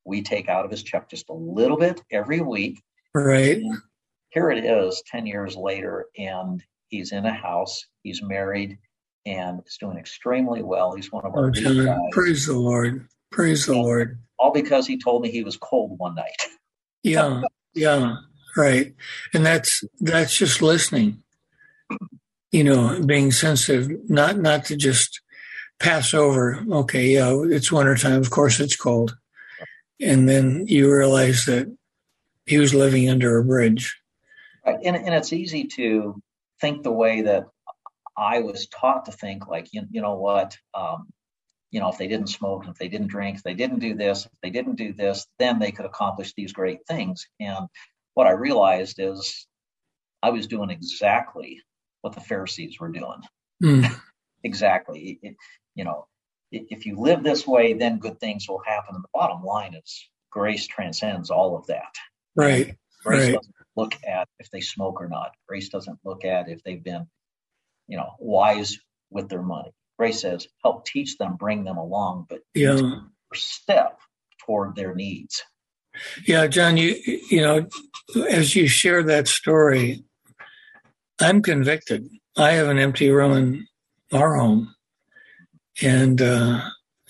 we 0.06 0.22
take 0.22 0.48
out 0.48 0.64
of 0.64 0.72
his 0.72 0.84
check 0.84 1.10
just 1.10 1.30
a 1.30 1.34
little 1.34 1.78
bit 1.78 2.02
every 2.12 2.42
week. 2.42 2.82
Right. 3.14 3.58
And 3.58 3.78
here 4.30 4.50
it 4.50 4.64
is 4.64 5.04
10 5.12 5.26
years 5.26 5.56
later, 5.56 6.06
and 6.18 6.64
he's 6.88 7.12
in 7.12 7.26
a 7.26 7.34
house, 7.34 7.86
he's 8.04 8.22
married, 8.22 8.78
and 9.26 9.62
is 9.66 9.78
doing 9.78 9.98
extremely 9.98 10.64
well. 10.64 10.94
He's 10.94 11.12
one 11.12 11.26
of 11.26 11.36
our 11.36 11.48
oh, 11.48 11.50
guys. 11.52 11.98
Praise 12.12 12.46
the 12.46 12.58
Lord. 12.58 13.08
Praise 13.32 13.66
the 13.66 13.74
and 13.74 13.82
Lord. 13.82 14.20
All 14.40 14.52
because 14.52 14.88
he 14.88 14.98
told 14.98 15.22
me 15.22 15.30
he 15.30 15.44
was 15.44 15.58
cold 15.58 15.98
one 16.00 16.16
night. 16.16 16.46
yeah, 17.04 17.42
yeah, 17.74 18.16
right. 18.56 18.94
And 19.34 19.46
that's 19.46 19.84
that's 20.00 20.38
just 20.38 20.62
listening. 20.62 21.24
You 22.52 22.64
know, 22.64 23.04
being 23.04 23.32
sensitive, 23.32 24.10
not 24.10 24.38
not 24.38 24.66
to 24.66 24.78
just 24.78 25.20
pass 25.80 26.14
over. 26.14 26.64
Okay, 26.72 27.08
yeah, 27.10 27.34
it's 27.46 27.72
wintertime. 27.72 28.20
Of 28.20 28.30
course, 28.30 28.60
it's 28.60 28.76
cold. 28.76 29.16
And 30.00 30.28
then 30.28 30.66
you 30.68 30.94
realize 30.94 31.46
that 31.46 31.76
he 32.46 32.58
was 32.58 32.74
living 32.74 33.10
under 33.10 33.38
a 33.38 33.44
bridge. 33.44 34.00
And, 34.66 34.96
and 34.96 35.14
it's 35.14 35.34
easy 35.34 35.66
to 35.76 36.22
think 36.60 36.84
the 36.84 36.92
way 36.92 37.22
that 37.22 37.46
I 38.18 38.40
was 38.40 38.68
taught 38.68 39.06
to 39.06 39.12
think 39.12 39.48
like, 39.48 39.68
you, 39.72 39.84
you 39.92 40.02
know 40.02 40.16
what, 40.16 40.58
um, 40.74 41.08
you 41.72 41.80
know, 41.80 41.90
if 41.90 41.98
they 41.98 42.08
didn't 42.08 42.28
smoke, 42.28 42.66
if 42.68 42.78
they 42.78 42.88
didn't 42.88 43.08
drink, 43.08 43.38
if 43.38 43.44
they 43.44 43.54
didn't 43.54 43.80
do 43.80 43.94
this, 43.94 44.26
if 44.26 44.32
they 44.42 44.50
didn't 44.50 44.76
do 44.76 44.94
this, 44.94 45.28
then 45.40 45.60
they 45.60 45.72
could 45.72 45.86
accomplish 45.86 46.34
these 46.34 46.54
great 46.54 46.80
things. 46.88 47.28
And 47.40 47.68
what 48.14 48.28
I 48.28 48.32
realized 48.32 49.00
is 49.00 49.48
I 50.24 50.32
was 50.32 50.48
doing 50.48 50.70
exactly 50.70 51.62
what 52.02 52.14
the 52.14 52.22
Pharisees 52.22 52.80
were 52.80 52.90
doing. 52.90 53.22
Mm. 53.64 53.94
exactly. 54.44 55.20
It, 55.22 55.36
you 55.78 55.84
know, 55.84 56.08
if 56.52 56.86
you 56.86 56.98
live 57.00 57.24
this 57.24 57.46
way, 57.46 57.74
then 57.74 58.00
good 58.00 58.20
things 58.20 58.48
will 58.50 58.62
happen. 58.66 58.96
And 58.96 59.04
the 59.04 59.10
bottom 59.14 59.44
line 59.44 59.76
is 59.76 60.10
grace 60.32 60.66
transcends 60.66 61.30
all 61.30 61.56
of 61.56 61.68
that. 61.68 61.94
Right. 62.36 62.76
Grace 63.04 63.26
right. 63.26 63.36
doesn't 63.36 63.56
look 63.76 63.96
at 64.08 64.28
if 64.40 64.50
they 64.50 64.62
smoke 64.62 65.00
or 65.00 65.08
not. 65.08 65.32
Grace 65.48 65.70
doesn't 65.70 66.00
look 66.04 66.26
at 66.26 66.50
if 66.50 66.64
they've 66.64 66.84
been, 66.84 67.08
you 67.88 67.98
know, 67.98 68.12
wise 68.20 68.78
with 69.10 69.30
their 69.30 69.42
money. 69.42 69.72
Grace 70.00 70.22
says, 70.22 70.48
help 70.64 70.86
teach 70.86 71.18
them, 71.18 71.36
bring 71.36 71.64
them 71.64 71.78
along, 71.78 72.28
but 72.30 72.40
yeah. 72.54 73.00
step 73.34 74.00
toward 74.46 74.76
their 74.76 74.96
needs. 74.96 75.44
Yeah, 76.26 76.48
John, 76.48 76.78
you 76.78 76.96
you 77.30 77.42
know, 77.42 77.68
as 78.30 78.56
you 78.56 78.68
share 78.68 79.04
that 79.04 79.28
story, 79.28 80.04
I'm 81.20 81.42
convicted. 81.42 82.08
I 82.38 82.52
have 82.52 82.68
an 82.68 82.78
empty 82.78 83.10
room 83.10 83.34
in 83.34 83.68
our 84.14 84.36
home, 84.36 84.76
and 85.82 86.22
uh, 86.22 86.62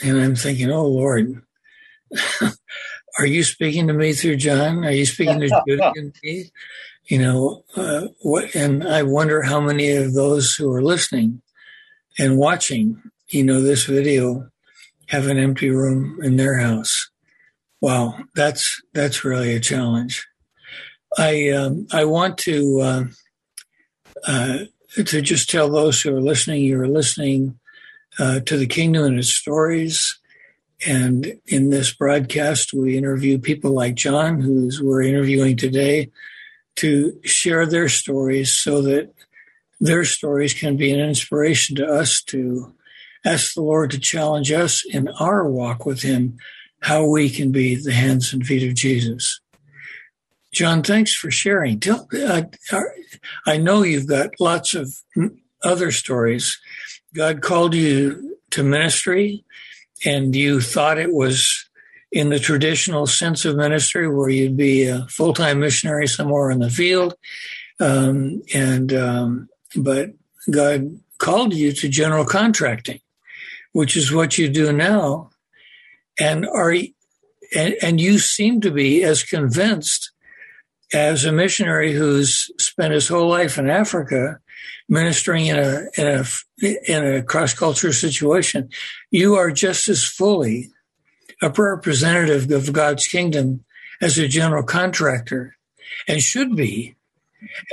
and 0.01 0.17
I'm 0.17 0.35
thinking, 0.35 0.71
oh 0.71 0.87
Lord, 0.87 1.41
are 3.19 3.25
you 3.25 3.43
speaking 3.43 3.87
to 3.87 3.93
me 3.93 4.13
through 4.13 4.37
John? 4.37 4.85
Are 4.85 4.91
you 4.91 5.05
speaking 5.05 5.39
to 5.39 5.63
Judy 5.67 5.91
and 5.95 6.15
me? 6.23 6.51
You 7.05 7.19
know, 7.19 7.63
uh, 7.75 8.07
what? 8.21 8.53
And 8.55 8.85
I 8.87 9.03
wonder 9.03 9.41
how 9.41 9.61
many 9.61 9.91
of 9.91 10.13
those 10.13 10.53
who 10.53 10.71
are 10.73 10.83
listening 10.83 11.41
and 12.19 12.37
watching, 12.37 13.01
you 13.29 13.43
know, 13.43 13.61
this 13.61 13.85
video, 13.85 14.49
have 15.07 15.27
an 15.27 15.37
empty 15.37 15.69
room 15.69 16.19
in 16.21 16.35
their 16.35 16.57
house. 16.57 17.09
Wow, 17.79 18.15
that's 18.35 18.81
that's 18.93 19.23
really 19.23 19.55
a 19.55 19.59
challenge. 19.59 20.27
I 21.17 21.49
um, 21.49 21.87
I 21.93 22.05
want 22.05 22.37
to 22.39 22.79
uh, 22.81 23.03
uh, 24.27 24.57
to 24.95 25.21
just 25.21 25.49
tell 25.49 25.69
those 25.69 26.01
who 26.01 26.15
are 26.15 26.21
listening, 26.21 26.63
you're 26.63 26.87
listening 26.87 27.59
uh, 28.19 28.39
to 28.41 28.57
the 28.57 28.67
Kingdom 28.67 29.05
and 29.05 29.19
its 29.19 29.29
stories. 29.29 30.19
And 30.85 31.39
in 31.47 31.69
this 31.69 31.93
broadcast, 31.93 32.73
we 32.73 32.97
interview 32.97 33.39
people 33.39 33.71
like 33.71 33.95
John, 33.95 34.41
who 34.41 34.69
we're 34.81 35.01
interviewing 35.01 35.57
today, 35.57 36.11
to 36.77 37.19
share 37.23 37.65
their 37.65 37.89
stories 37.89 38.55
so 38.55 38.81
that 38.83 39.11
their 39.79 40.05
stories 40.05 40.53
can 40.53 40.77
be 40.77 40.91
an 40.91 40.99
inspiration 40.99 41.75
to 41.77 41.87
us 41.87 42.21
to 42.23 42.73
ask 43.25 43.53
the 43.53 43.61
Lord 43.61 43.91
to 43.91 43.99
challenge 43.99 44.51
us 44.51 44.85
in 44.85 45.07
our 45.19 45.47
walk 45.49 45.85
with 45.85 46.01
Him, 46.01 46.37
how 46.81 47.05
we 47.05 47.29
can 47.29 47.51
be 47.51 47.75
the 47.75 47.91
hands 47.91 48.31
and 48.31 48.45
feet 48.45 48.67
of 48.67 48.75
Jesus. 48.75 49.39
John, 50.53 50.81
thanks 50.81 51.13
for 51.13 51.29
sharing. 51.29 51.79
Tell, 51.79 52.07
uh, 52.13 52.43
I 53.45 53.57
know 53.57 53.83
you've 53.83 54.07
got 54.07 54.31
lots 54.39 54.73
of 54.73 54.95
other 55.63 55.91
stories. 55.91 56.59
God 57.17 57.41
called 57.41 57.73
you 57.73 58.37
to 58.51 58.63
ministry, 58.63 59.43
and 60.05 60.35
you 60.35 60.61
thought 60.61 60.99
it 60.99 61.11
was 61.11 61.67
in 62.11 62.29
the 62.29 62.39
traditional 62.39 63.07
sense 63.07 63.43
of 63.43 63.55
ministry, 63.55 64.07
where 64.07 64.29
you'd 64.29 64.55
be 64.55 64.85
a 64.85 65.07
full 65.07 65.33
time 65.33 65.59
missionary 65.59 66.07
somewhere 66.07 66.51
in 66.51 66.59
the 66.59 66.69
field. 66.69 67.15
Um, 67.79 68.43
and 68.53 68.93
um, 68.93 69.49
but 69.75 70.11
God 70.49 70.99
called 71.17 71.53
you 71.53 71.73
to 71.73 71.89
general 71.89 72.23
contracting, 72.23 72.99
which 73.73 73.97
is 73.97 74.13
what 74.13 74.37
you 74.37 74.47
do 74.47 74.71
now. 74.71 75.31
And 76.19 76.45
are 76.45 76.73
and, 77.55 77.75
and 77.81 77.99
you 77.99 78.19
seem 78.19 78.61
to 78.61 78.71
be 78.71 79.03
as 79.03 79.23
convinced 79.23 80.11
as 80.93 81.25
a 81.25 81.31
missionary 81.31 81.93
who's 81.93 82.49
spent 82.59 82.93
his 82.93 83.07
whole 83.07 83.27
life 83.27 83.57
in 83.57 83.69
Africa 83.69 84.39
ministering 84.89 85.47
in 85.47 85.57
a 85.57 85.85
in 85.97 86.07
a 86.07 86.25
in 86.61 87.05
a 87.05 87.23
cross 87.23 87.53
cultural 87.53 87.93
situation, 87.93 88.69
you 89.11 89.35
are 89.35 89.51
just 89.51 89.87
as 89.89 90.03
fully 90.03 90.69
a 91.41 91.49
representative 91.49 92.49
of 92.51 92.73
God's 92.73 93.07
kingdom 93.07 93.63
as 94.01 94.17
a 94.17 94.27
general 94.27 94.63
contractor, 94.63 95.55
and 96.07 96.21
should 96.21 96.55
be 96.55 96.95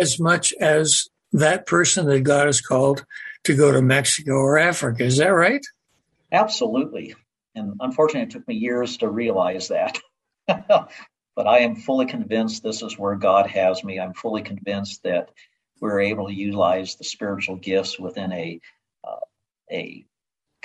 as 0.01 0.19
much 0.19 0.53
as 0.61 1.09
that 1.33 1.66
person 1.66 2.07
that 2.07 2.21
God 2.21 2.47
has 2.47 2.61
called 2.61 3.05
to 3.45 3.57
go 3.57 3.73
to 3.73 3.83
Mexico 3.83 4.35
or 4.35 4.59
Africa. 4.59 5.05
Is 5.05 5.19
that 5.19 5.29
right? 5.29 5.64
Absolutely. 6.33 7.14
And 7.55 7.75
unfortunately, 7.81 8.23
it 8.23 8.31
took 8.31 8.49
me 8.49 8.55
years 8.55 8.97
to 8.99 9.09
realize 9.09 9.69
that. 9.69 9.99
but 10.47 11.47
I 11.47 11.61
am 11.61 11.77
fully 11.77 12.07
convinced 12.07 12.62
this 12.62 12.83
is 12.83 12.99
where 12.99 13.14
God 13.16 13.47
has 13.49 13.85
me. 13.85 14.01
I'm 14.01 14.14
fully 14.14 14.42
convinced 14.42 15.03
that 15.05 15.31
we're 15.81 16.01
able 16.01 16.29
to 16.29 16.35
utilize 16.35 16.95
the 16.97 17.05
spiritual 17.05 17.57
gifts 17.57 17.99
within 17.99 18.33
a 18.33 18.61
uh, 19.07 19.21
a 19.71 20.05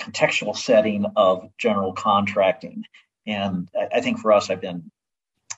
contextual 0.00 0.56
setting 0.56 1.04
of 1.16 1.50
general 1.58 1.92
contracting. 1.92 2.84
And 3.26 3.68
I, 3.78 3.98
I, 3.98 4.00
think 4.00 4.18
for 4.18 4.32
us, 4.32 4.48
I've 4.48 4.60
been 4.60 4.90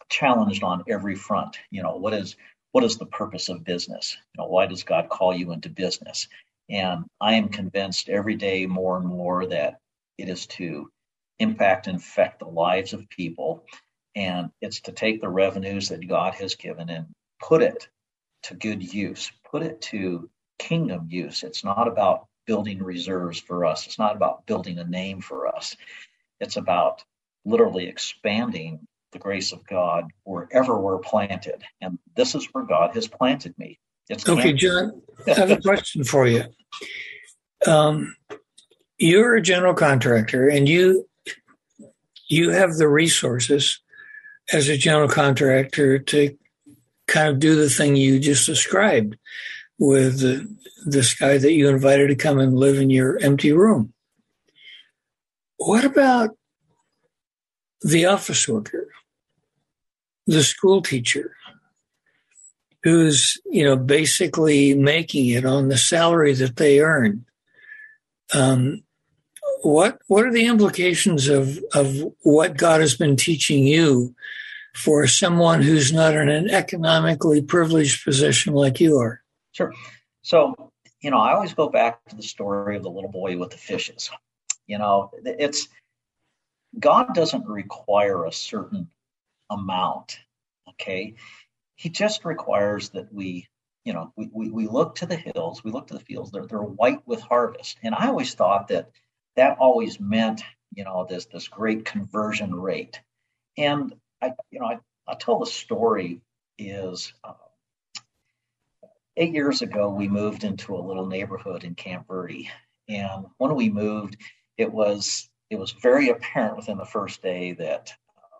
challenged 0.09 0.63
on 0.63 0.83
every 0.89 1.15
front. 1.15 1.59
You 1.71 1.83
know, 1.83 1.97
what 1.97 2.15
is 2.15 2.37
what 2.73 2.85
is 2.85 2.97
the 2.97 3.07
purpose 3.07 3.49
of 3.49 3.65
business? 3.65 4.17
You 4.35 4.43
know, 4.43 4.49
why 4.49 4.67
does 4.67 4.83
God 4.83 5.09
call 5.09 5.35
you 5.35 5.53
into 5.53 5.69
business? 5.69 6.29
And 6.69 7.05
I 7.21 7.35
am 7.35 7.49
convinced 7.49 8.09
every 8.09 8.37
day 8.37 8.67
more 8.67 8.97
and 8.97 9.07
more 9.07 9.47
that 9.47 9.79
it 10.19 10.29
is 10.29 10.47
to 10.47 10.91
impact 11.39 11.87
and 11.87 11.97
affect 11.97 12.39
the 12.39 12.47
lives 12.47 12.93
of 12.93 13.09
people 13.09 13.65
and 14.15 14.51
it's 14.61 14.81
to 14.81 14.93
take 14.93 15.21
the 15.21 15.29
revenues 15.29 15.89
that 15.89 16.07
God 16.07 16.35
has 16.35 16.55
given 16.55 16.89
and 16.91 17.07
put 17.41 17.63
it 17.63 17.89
to 18.45 18.55
good 18.55 18.83
use, 18.83 19.31
put 19.51 19.63
it 19.63 19.81
to 19.83 20.29
kingdom 20.59 21.07
use. 21.11 21.43
It's 21.43 21.65
not 21.65 21.89
about 21.89 22.27
building 22.47 22.83
reserves 22.83 23.39
for 23.39 23.65
us, 23.65 23.87
it's 23.87 23.99
not 23.99 24.17
about 24.17 24.47
building 24.47 24.79
a 24.79 24.85
name 24.85 25.21
for 25.21 25.47
us. 25.47 25.77
It's 26.41 26.57
about 26.57 27.05
literally 27.45 27.87
expanding 27.87 28.87
the 29.13 29.19
grace 29.19 29.53
of 29.53 29.67
God 29.67 30.11
wherever 30.25 30.79
we're 30.79 30.99
planted. 30.99 31.63
And 31.81 31.99
this 32.17 32.35
is 32.35 32.49
where 32.53 32.65
God 32.65 32.95
has 32.95 33.07
planted 33.07 33.57
me. 33.59 33.79
It's 34.09 34.29
okay, 34.29 34.53
John, 34.53 35.03
I 35.27 35.35
have 35.35 35.51
a 35.51 35.61
question 35.61 36.03
for 36.03 36.27
you. 36.27 36.45
Um, 37.67 38.17
you're 38.99 39.37
a 39.37 39.43
general 39.43 39.75
contractor 39.75 40.49
and 40.49 40.69
you 40.69 41.09
you 42.29 42.51
have 42.51 42.75
the 42.77 42.89
resources 42.89 43.81
as 44.53 44.69
a 44.69 44.77
general 44.77 45.09
contractor 45.09 45.99
to 45.99 46.37
kind 47.13 47.29
of 47.29 47.39
do 47.39 47.55
the 47.55 47.69
thing 47.69 47.95
you 47.95 48.19
just 48.19 48.47
described 48.47 49.17
with 49.79 50.21
the, 50.21 50.57
this 50.87 51.15
guy 51.15 51.39
that 51.39 51.53
you 51.53 51.69
invited 51.69 52.09
to 52.09 52.15
come 52.15 52.39
and 52.39 52.57
live 52.57 52.79
in 52.79 52.91
your 52.91 53.19
empty 53.19 53.53
room. 53.53 53.93
What 55.59 55.85
about 55.85 56.31
the 57.83 58.07
office 58.07 58.49
worker, 58.49 58.89
the 60.27 60.43
school 60.43 60.83
teacher, 60.83 61.37
who's 62.83 63.41
you 63.45 63.65
know 63.65 63.77
basically 63.77 64.75
making 64.75 65.29
it 65.29 65.45
on 65.45 65.69
the 65.69 65.79
salary 65.79 66.33
that 66.35 66.57
they 66.57 66.81
earn? 66.81 67.25
Um, 68.35 68.83
what 69.63 69.99
what 70.09 70.25
are 70.27 70.33
the 70.33 70.47
implications 70.47 71.29
of 71.29 71.61
of 71.75 71.95
what 72.23 72.57
God 72.57 72.81
has 72.81 72.97
been 72.97 73.17
teaching 73.17 73.67
you 73.67 74.15
for 74.75 75.07
someone 75.07 75.63
who's 75.63 75.93
not 75.93 76.15
in 76.15 76.29
an 76.29 76.51
economically 76.51 77.43
privileged 77.43 78.05
position 78.05 78.55
like 78.55 78.81
you 78.81 78.99
are? 78.99 79.23
Sure. 79.53 79.73
So, 80.23 80.73
you 81.01 81.11
know, 81.11 81.19
I 81.19 81.35
always 81.35 81.55
go 81.55 81.69
back 81.69 82.05
to 82.09 82.17
the 82.17 82.23
story 82.23 82.77
of 82.77 82.83
the 82.83 82.91
little 82.91 83.11
boy 83.11 83.37
with 83.37 83.51
the 83.51 83.59
fishes. 83.59 84.11
You 84.67 84.79
know, 84.79 85.11
it's 85.25 85.69
God 86.79 87.15
doesn't 87.15 87.47
require 87.47 88.25
a 88.25 88.33
certain 88.33 88.89
amount. 89.51 90.19
Okay. 90.71 91.15
He 91.75 91.89
just 91.89 92.25
requires 92.25 92.91
that 92.91 93.13
we, 93.13 93.49
you 93.85 93.93
know, 93.93 94.13
we, 94.17 94.31
we, 94.33 94.51
we 94.51 94.67
look 94.69 94.95
to 94.97 95.07
the 95.07 95.17
hills, 95.17 95.65
we 95.65 95.71
look 95.71 95.89
to 95.89 95.95
the 95.95 96.01
fields, 96.01 96.31
they're, 96.31 96.47
they're 96.47 96.63
white 96.63 97.07
with 97.07 97.21
harvest. 97.21 97.79
And 97.83 97.95
I 97.95 98.07
always 98.07 98.35
thought 98.35 98.69
that 98.69 98.91
that 99.37 99.59
always 99.59 99.99
meant, 99.99 100.43
you 100.73 100.85
know, 100.85 101.07
this, 101.09 101.27
this 101.27 101.49
great 101.49 101.85
conversion 101.85 102.55
rate. 102.55 103.01
And 103.59 103.95
I, 104.23 104.33
you 104.51 104.61
know, 104.61 104.67
I, 104.67 104.79
I'll 105.07 105.17
tell 105.17 105.39
the 105.39 105.47
story 105.47 106.21
is 106.59 107.13
uh, 107.25 107.33
eight 109.17 109.33
years 109.33 109.63
ago, 109.63 109.91
we 109.91 110.09
moved 110.09 110.45
into 110.45 110.77
a 110.77 110.81
little 110.81 111.07
neighborhood 111.07 111.65
in 111.65 111.75
Camp 111.75 112.07
Verde. 112.07 112.51
And 112.89 113.27
when 113.39 113.55
we 113.55 113.69
moved, 113.69 114.17
it 114.57 114.73
was 114.73 115.29
it 115.51 115.59
was 115.59 115.73
very 115.73 116.09
apparent 116.09 116.57
within 116.57 116.79
the 116.79 116.87
first 116.87 117.21
day 117.21 117.53
that 117.53 117.93
uh, 118.17 118.39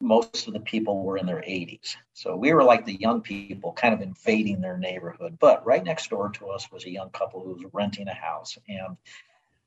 most 0.00 0.48
of 0.48 0.52
the 0.52 0.60
people 0.60 1.04
were 1.04 1.16
in 1.16 1.26
their 1.26 1.42
80s. 1.42 1.94
So 2.12 2.34
we 2.34 2.52
were 2.52 2.64
like 2.64 2.84
the 2.84 2.98
young 2.98 3.20
people 3.20 3.72
kind 3.72 3.94
of 3.94 4.00
invading 4.00 4.60
their 4.60 4.76
neighborhood. 4.76 5.38
But 5.38 5.64
right 5.64 5.84
next 5.84 6.10
door 6.10 6.30
to 6.30 6.48
us 6.48 6.72
was 6.72 6.84
a 6.84 6.90
young 6.90 7.10
couple 7.10 7.44
who 7.44 7.52
was 7.52 7.72
renting 7.72 8.08
a 8.08 8.14
house. 8.14 8.58
And 8.68 8.96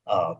uh, 0.06 0.34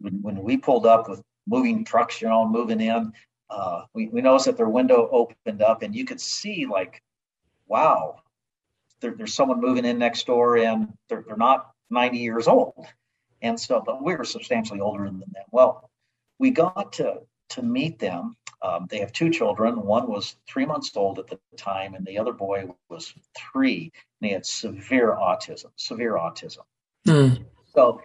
when, 0.00 0.22
when 0.22 0.42
we 0.42 0.56
pulled 0.56 0.86
up 0.86 1.06
with 1.06 1.22
moving 1.46 1.84
trucks, 1.84 2.22
you 2.22 2.28
know, 2.28 2.48
moving 2.48 2.80
in, 2.80 3.12
uh, 3.50 3.82
we, 3.94 4.08
we 4.08 4.20
noticed 4.20 4.46
that 4.46 4.56
their 4.56 4.68
window 4.68 5.08
opened 5.10 5.62
up 5.62 5.82
and 5.82 5.94
you 5.94 6.04
could 6.04 6.20
see 6.20 6.66
like, 6.66 7.02
wow, 7.66 8.20
there, 9.00 9.14
there's 9.16 9.34
someone 9.34 9.60
moving 9.60 9.84
in 9.84 9.98
next 9.98 10.26
door 10.26 10.58
and 10.58 10.92
they're, 11.08 11.24
they're 11.26 11.36
not 11.36 11.70
90 11.90 12.18
years 12.18 12.48
old. 12.48 12.86
And 13.42 13.58
so, 13.58 13.82
but 13.84 14.02
we 14.02 14.14
were 14.14 14.24
substantially 14.24 14.80
older 14.80 15.04
than 15.04 15.20
them. 15.20 15.44
Well, 15.50 15.90
we 16.38 16.50
got 16.50 16.94
to 16.94 17.20
to 17.50 17.62
meet 17.62 17.98
them. 17.98 18.36
Um, 18.62 18.86
they 18.90 18.98
have 18.98 19.12
two 19.12 19.30
children. 19.30 19.82
One 19.82 20.08
was 20.08 20.36
three 20.48 20.66
months 20.66 20.90
old 20.96 21.18
at 21.18 21.28
the 21.28 21.38
time, 21.56 21.94
and 21.94 22.04
the 22.04 22.18
other 22.18 22.32
boy 22.32 22.68
was 22.88 23.12
three, 23.52 23.92
and 24.20 24.28
he 24.28 24.32
had 24.32 24.46
severe 24.46 25.12
autism. 25.12 25.66
Severe 25.76 26.14
autism. 26.14 26.64
Mm. 27.06 27.44
So 27.74 28.00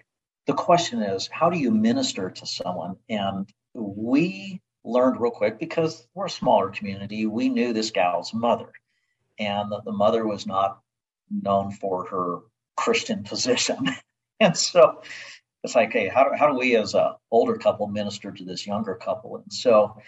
the 0.46 0.54
question 0.54 1.02
is, 1.02 1.28
how 1.32 1.50
do 1.50 1.58
you 1.58 1.72
minister 1.72 2.30
to 2.30 2.46
someone? 2.46 2.98
And 3.10 3.50
we 3.74 4.62
learned 4.84 5.20
real 5.20 5.32
quick 5.32 5.60
because 5.60 6.08
we're 6.14 6.26
a 6.26 6.30
smaller 6.30 6.70
community. 6.70 7.26
We 7.26 7.50
knew 7.50 7.74
this 7.74 7.92
gal's 7.92 8.34
mother, 8.34 8.72
and 9.40 9.72
the, 9.72 9.82
the 9.82 9.92
mother 9.92 10.26
was 10.26 10.46
not 10.48 10.82
known 11.30 11.72
for 11.72 12.06
her 12.08 12.40
Christian 12.76 13.24
position. 13.24 13.90
and 14.40 14.56
so 14.56 15.02
it's 15.64 15.76
like, 15.76 15.94
hey, 15.94 16.08
how 16.08 16.24
do, 16.24 16.36
how 16.36 16.48
do 16.48 16.58
we 16.58 16.76
as 16.76 16.94
a 16.96 17.18
older 17.30 17.56
couple 17.56 17.88
minister 17.88 18.32
to 18.32 18.44
this 18.44 18.66
younger 18.66 18.96
couple? 18.96 19.38
And 19.38 19.54
so, 19.54 20.02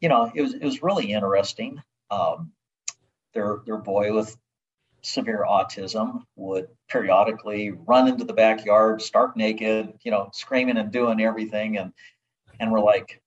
you 0.00 0.08
know, 0.08 0.30
it 0.34 0.42
was 0.42 0.54
it 0.54 0.64
was 0.64 0.82
really 0.82 1.12
interesting. 1.12 1.80
Um, 2.10 2.52
their 3.34 3.58
their 3.66 3.78
boy 3.78 4.12
with 4.12 4.36
severe 5.02 5.44
autism 5.48 6.24
would 6.34 6.66
periodically 6.88 7.70
run 7.70 8.08
into 8.08 8.24
the 8.24 8.32
backyard, 8.32 9.00
stark 9.00 9.36
naked, 9.36 9.92
you 10.02 10.10
know, 10.10 10.30
screaming 10.32 10.78
and 10.78 10.90
doing 10.90 11.20
everything, 11.20 11.78
and 11.78 11.92
and 12.58 12.72
we're 12.72 12.80
like, 12.80 13.20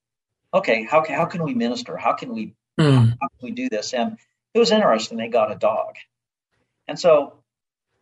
okay, 0.53 0.83
how 0.83 1.01
can, 1.01 1.15
how 1.15 1.25
can 1.25 1.43
we 1.43 1.53
minister? 1.53 1.97
How 1.97 2.13
can 2.13 2.33
we 2.33 2.53
mm. 2.79 3.09
how 3.09 3.27
can 3.27 3.43
we 3.43 3.51
do 3.51 3.69
this? 3.69 3.93
And 3.93 4.17
it 4.53 4.59
was 4.59 4.71
interesting. 4.71 5.17
They 5.17 5.27
got 5.27 5.51
a 5.51 5.55
dog, 5.55 5.95
and 6.87 6.99
so 6.99 7.43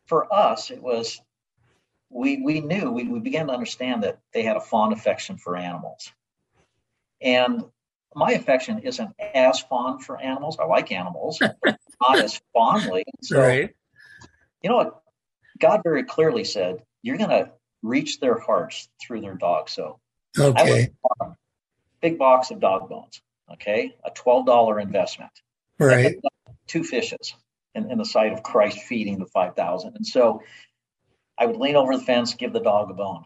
for 0.05 0.33
us, 0.33 0.71
it 0.71 0.81
was 0.81 1.21
we 2.09 2.41
we 2.41 2.61
knew 2.61 2.91
we, 2.91 3.03
we 3.03 3.19
began 3.19 3.47
to 3.47 3.53
understand 3.53 4.03
that 4.03 4.19
they 4.33 4.43
had 4.43 4.57
a 4.57 4.61
fond 4.61 4.93
affection 4.93 5.37
for 5.37 5.55
animals, 5.55 6.11
and 7.21 7.65
my 8.15 8.31
affection 8.31 8.79
isn't 8.79 9.11
as 9.19 9.59
fond 9.59 10.03
for 10.03 10.19
animals. 10.19 10.57
I 10.59 10.65
like 10.65 10.91
animals, 10.91 11.39
but 11.39 11.55
not 12.01 12.19
as 12.19 12.41
fondly. 12.53 13.03
So, 13.21 13.39
right. 13.39 13.75
you 14.63 14.69
know 14.69 14.77
what? 14.77 15.01
God 15.59 15.81
very 15.83 16.03
clearly 16.03 16.43
said, 16.43 16.83
"You're 17.01 17.17
going 17.17 17.29
to 17.29 17.51
reach 17.83 18.19
their 18.19 18.39
hearts 18.39 18.89
through 19.01 19.21
their 19.21 19.35
dog." 19.35 19.69
So, 19.69 19.99
okay, 20.39 20.89
big 22.01 22.17
box 22.17 22.51
of 22.51 22.59
dog 22.59 22.89
bones. 22.89 23.21
Okay, 23.53 23.95
a 24.03 24.11
twelve 24.11 24.45
dollar 24.45 24.79
investment. 24.79 25.31
Right. 25.79 26.15
Two 26.67 26.83
fishes 26.83 27.33
in, 27.75 27.91
in 27.91 27.97
the 27.97 28.05
sight 28.05 28.33
of 28.33 28.43
Christ 28.43 28.79
feeding 28.79 29.19
the 29.19 29.25
five 29.25 29.55
thousand, 29.55 29.95
and 29.95 30.05
so 30.05 30.41
I 31.37 31.45
would 31.45 31.57
lean 31.57 31.75
over 31.75 31.95
the 31.95 32.03
fence, 32.03 32.33
give 32.33 32.51
the 32.51 32.59
dog 32.59 32.89
a 32.89 32.93
bone. 32.93 33.25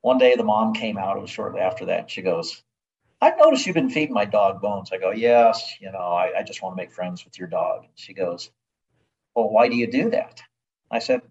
One 0.00 0.18
day 0.18 0.36
the 0.36 0.44
mom 0.44 0.74
came 0.74 0.96
out, 0.98 1.16
it 1.16 1.20
was 1.20 1.30
shortly 1.30 1.60
after 1.60 1.86
that. 1.86 2.10
She 2.10 2.22
goes, 2.22 2.62
I've 3.20 3.38
noticed 3.38 3.66
you've 3.66 3.74
been 3.74 3.90
feeding 3.90 4.14
my 4.14 4.24
dog 4.24 4.60
bones. 4.60 4.90
I 4.92 4.98
go, 4.98 5.10
Yes, 5.10 5.74
you 5.80 5.90
know, 5.90 5.98
I, 5.98 6.38
I 6.38 6.42
just 6.44 6.62
want 6.62 6.76
to 6.76 6.82
make 6.82 6.92
friends 6.92 7.24
with 7.24 7.38
your 7.38 7.48
dog. 7.48 7.84
And 7.84 7.92
She 7.96 8.14
goes, 8.14 8.50
Well, 9.34 9.50
why 9.50 9.68
do 9.68 9.74
you 9.76 9.90
do 9.90 10.10
that? 10.10 10.42
I 10.90 11.00
said, 11.00 11.22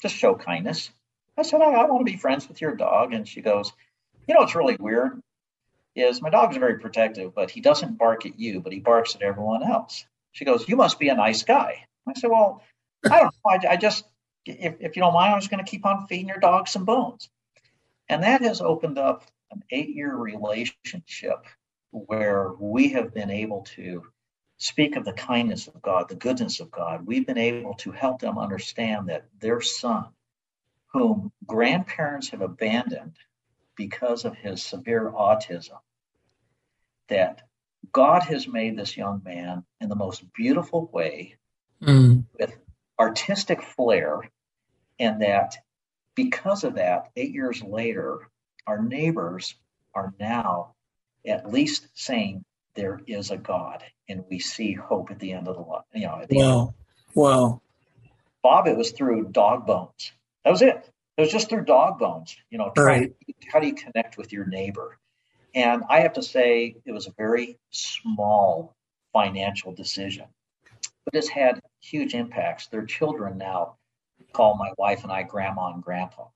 Just 0.00 0.14
show 0.14 0.34
kindness. 0.34 0.90
I 1.36 1.42
said, 1.42 1.60
I, 1.62 1.72
I 1.72 1.84
want 1.86 2.06
to 2.06 2.12
be 2.12 2.18
friends 2.18 2.46
with 2.46 2.60
your 2.60 2.76
dog. 2.76 3.12
And 3.14 3.26
she 3.26 3.40
goes, 3.40 3.72
You 4.30 4.36
know, 4.36 4.42
it's 4.42 4.54
really 4.54 4.76
weird 4.78 5.20
is 5.96 6.22
my 6.22 6.30
dog's 6.30 6.56
very 6.56 6.78
protective, 6.78 7.34
but 7.34 7.50
he 7.50 7.60
doesn't 7.60 7.98
bark 7.98 8.24
at 8.26 8.38
you, 8.38 8.60
but 8.60 8.72
he 8.72 8.78
barks 8.78 9.16
at 9.16 9.22
everyone 9.22 9.64
else. 9.64 10.06
She 10.30 10.44
goes, 10.44 10.68
You 10.68 10.76
must 10.76 11.00
be 11.00 11.08
a 11.08 11.16
nice 11.16 11.42
guy. 11.42 11.84
I 12.06 12.12
said, 12.12 12.30
Well, 12.30 12.62
I 13.10 13.18
don't 13.18 13.34
know. 13.44 13.68
I, 13.68 13.72
I 13.72 13.76
just, 13.76 14.04
if, 14.46 14.76
if 14.78 14.94
you 14.94 15.02
don't 15.02 15.14
mind, 15.14 15.34
I'm 15.34 15.40
just 15.40 15.50
going 15.50 15.64
to 15.64 15.68
keep 15.68 15.84
on 15.84 16.06
feeding 16.06 16.28
your 16.28 16.38
dog 16.38 16.68
some 16.68 16.84
bones. 16.84 17.28
And 18.08 18.22
that 18.22 18.42
has 18.42 18.60
opened 18.60 18.98
up 18.98 19.24
an 19.50 19.64
eight 19.72 19.88
year 19.88 20.14
relationship 20.14 21.44
where 21.90 22.52
we 22.60 22.90
have 22.90 23.12
been 23.12 23.30
able 23.30 23.62
to 23.74 24.04
speak 24.58 24.94
of 24.94 25.04
the 25.04 25.12
kindness 25.12 25.66
of 25.66 25.82
God, 25.82 26.08
the 26.08 26.14
goodness 26.14 26.60
of 26.60 26.70
God. 26.70 27.04
We've 27.04 27.26
been 27.26 27.36
able 27.36 27.74
to 27.78 27.90
help 27.90 28.20
them 28.20 28.38
understand 28.38 29.08
that 29.08 29.24
their 29.40 29.60
son, 29.60 30.04
whom 30.92 31.32
grandparents 31.48 32.28
have 32.28 32.42
abandoned 32.42 33.16
because 33.80 34.26
of 34.26 34.36
his 34.36 34.62
severe 34.62 35.10
autism, 35.10 35.78
that 37.08 37.40
God 37.92 38.22
has 38.24 38.46
made 38.46 38.76
this 38.76 38.94
young 38.94 39.22
man 39.24 39.64
in 39.80 39.88
the 39.88 39.96
most 39.96 40.22
beautiful 40.34 40.90
way 40.92 41.36
mm. 41.82 42.22
with 42.38 42.54
artistic 42.98 43.62
flair, 43.62 44.20
and 44.98 45.22
that 45.22 45.56
because 46.14 46.62
of 46.62 46.74
that, 46.74 47.10
eight 47.16 47.32
years 47.32 47.62
later, 47.62 48.28
our 48.66 48.82
neighbors 48.82 49.54
are 49.94 50.12
now 50.20 50.74
at 51.26 51.50
least 51.50 51.88
saying 51.94 52.44
there 52.74 53.00
is 53.06 53.30
a 53.30 53.38
God 53.38 53.82
and 54.10 54.24
we 54.28 54.40
see 54.40 54.74
hope 54.74 55.10
at 55.10 55.18
the 55.20 55.32
end 55.32 55.48
of 55.48 55.56
the 55.56 55.62
line. 55.62 55.80
You 55.94 56.06
know, 56.06 56.26
wow. 56.28 56.60
End. 56.60 56.74
Wow. 57.14 57.62
Bob, 58.42 58.66
it 58.66 58.76
was 58.76 58.90
through 58.90 59.28
dog 59.30 59.66
bones. 59.66 60.12
That 60.44 60.50
was 60.50 60.60
it. 60.60 60.86
It 61.20 61.24
was 61.24 61.32
just 61.32 61.50
through 61.50 61.66
dog 61.66 61.98
bones. 61.98 62.34
You 62.48 62.56
know, 62.56 62.72
right. 62.78 63.12
to, 63.26 63.34
how 63.52 63.60
do 63.60 63.66
you 63.66 63.74
connect 63.74 64.16
with 64.16 64.32
your 64.32 64.46
neighbor? 64.46 64.98
And 65.54 65.82
I 65.90 66.00
have 66.00 66.14
to 66.14 66.22
say, 66.22 66.76
it 66.86 66.92
was 66.92 67.08
a 67.08 67.12
very 67.18 67.58
small 67.68 68.74
financial 69.12 69.74
decision, 69.74 70.24
but 71.04 71.14
it's 71.14 71.28
had 71.28 71.60
huge 71.82 72.14
impacts. 72.14 72.68
Their 72.68 72.86
children 72.86 73.36
now 73.36 73.76
call 74.32 74.56
my 74.56 74.70
wife 74.78 75.02
and 75.02 75.12
I 75.12 75.22
grandma 75.22 75.74
and 75.74 75.82
grandpa. 75.82 76.28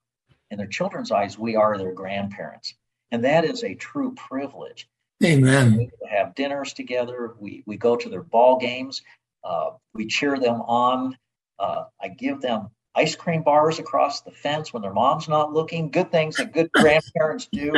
In 0.51 0.59
their 0.59 0.66
children's 0.66 1.11
eyes, 1.11 1.38
we 1.38 1.57
are 1.57 1.79
their 1.79 1.92
grandparents. 1.92 2.75
And 3.11 3.25
that 3.25 3.47
is 3.47 3.64
a 3.64 3.75
true 3.75 4.14
privilege. 4.14 4.87
Amen. 5.25 5.79
We 5.79 5.90
have 6.11 6.35
dinners 6.35 6.75
together. 6.75 7.33
We, 7.38 7.62
we 7.64 7.79
go 7.79 7.97
to 7.97 8.11
their 8.11 8.23
ball 8.23 8.59
games. 8.59 9.01
Uh, 9.42 9.70
we 9.94 10.09
cheer 10.09 10.38
them 10.38 10.61
on. 10.61 11.16
Uh, 11.59 11.85
I 12.03 12.09
give 12.09 12.42
them 12.42 12.68
ice 12.96 13.14
cream 13.16 13.42
bars 13.42 13.78
across 13.78 14.20
the 14.20 14.30
fence 14.30 14.72
when 14.72 14.83
their 14.83 14.92
mom's 14.92 15.28
not 15.28 15.52
looking. 15.52 15.90
Good 15.90 16.11
things 16.11 16.37
that 16.37 16.52
good 16.52 16.70
grandparents 16.72 17.48
do. 17.52 17.72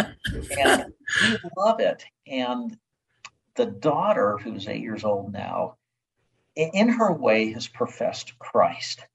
And 0.58 0.92
we 1.22 1.38
love 1.56 1.80
it. 1.80 2.04
And 2.26 2.76
the 3.54 3.66
daughter, 3.66 4.38
who's 4.38 4.68
eight 4.68 4.82
years 4.82 5.04
old 5.04 5.32
now, 5.32 5.76
in 6.54 6.88
her 6.88 7.12
way 7.12 7.52
has 7.52 7.66
professed 7.66 8.38
Christ 8.38 9.06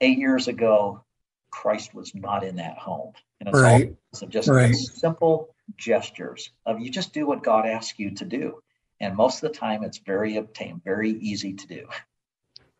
eight 0.00 0.18
years 0.18 0.48
ago, 0.48 1.04
Christ 1.50 1.94
was 1.94 2.14
not 2.14 2.44
in 2.44 2.56
that 2.56 2.78
home. 2.78 3.12
And 3.40 3.48
it's 3.48 3.60
right. 3.60 3.94
all 4.20 4.28
just 4.28 4.48
right. 4.48 4.74
simple 4.74 5.54
gestures 5.76 6.50
of 6.66 6.80
you 6.80 6.90
just 6.90 7.12
do 7.12 7.26
what 7.26 7.42
God 7.42 7.66
asks 7.66 7.98
you 7.98 8.10
to 8.16 8.24
do. 8.24 8.62
And 9.00 9.16
most 9.16 9.42
of 9.42 9.52
the 9.52 9.58
time, 9.58 9.82
it's 9.82 9.98
very 9.98 10.36
obtained, 10.36 10.84
very 10.84 11.10
easy 11.10 11.54
to 11.54 11.66
do. 11.66 11.88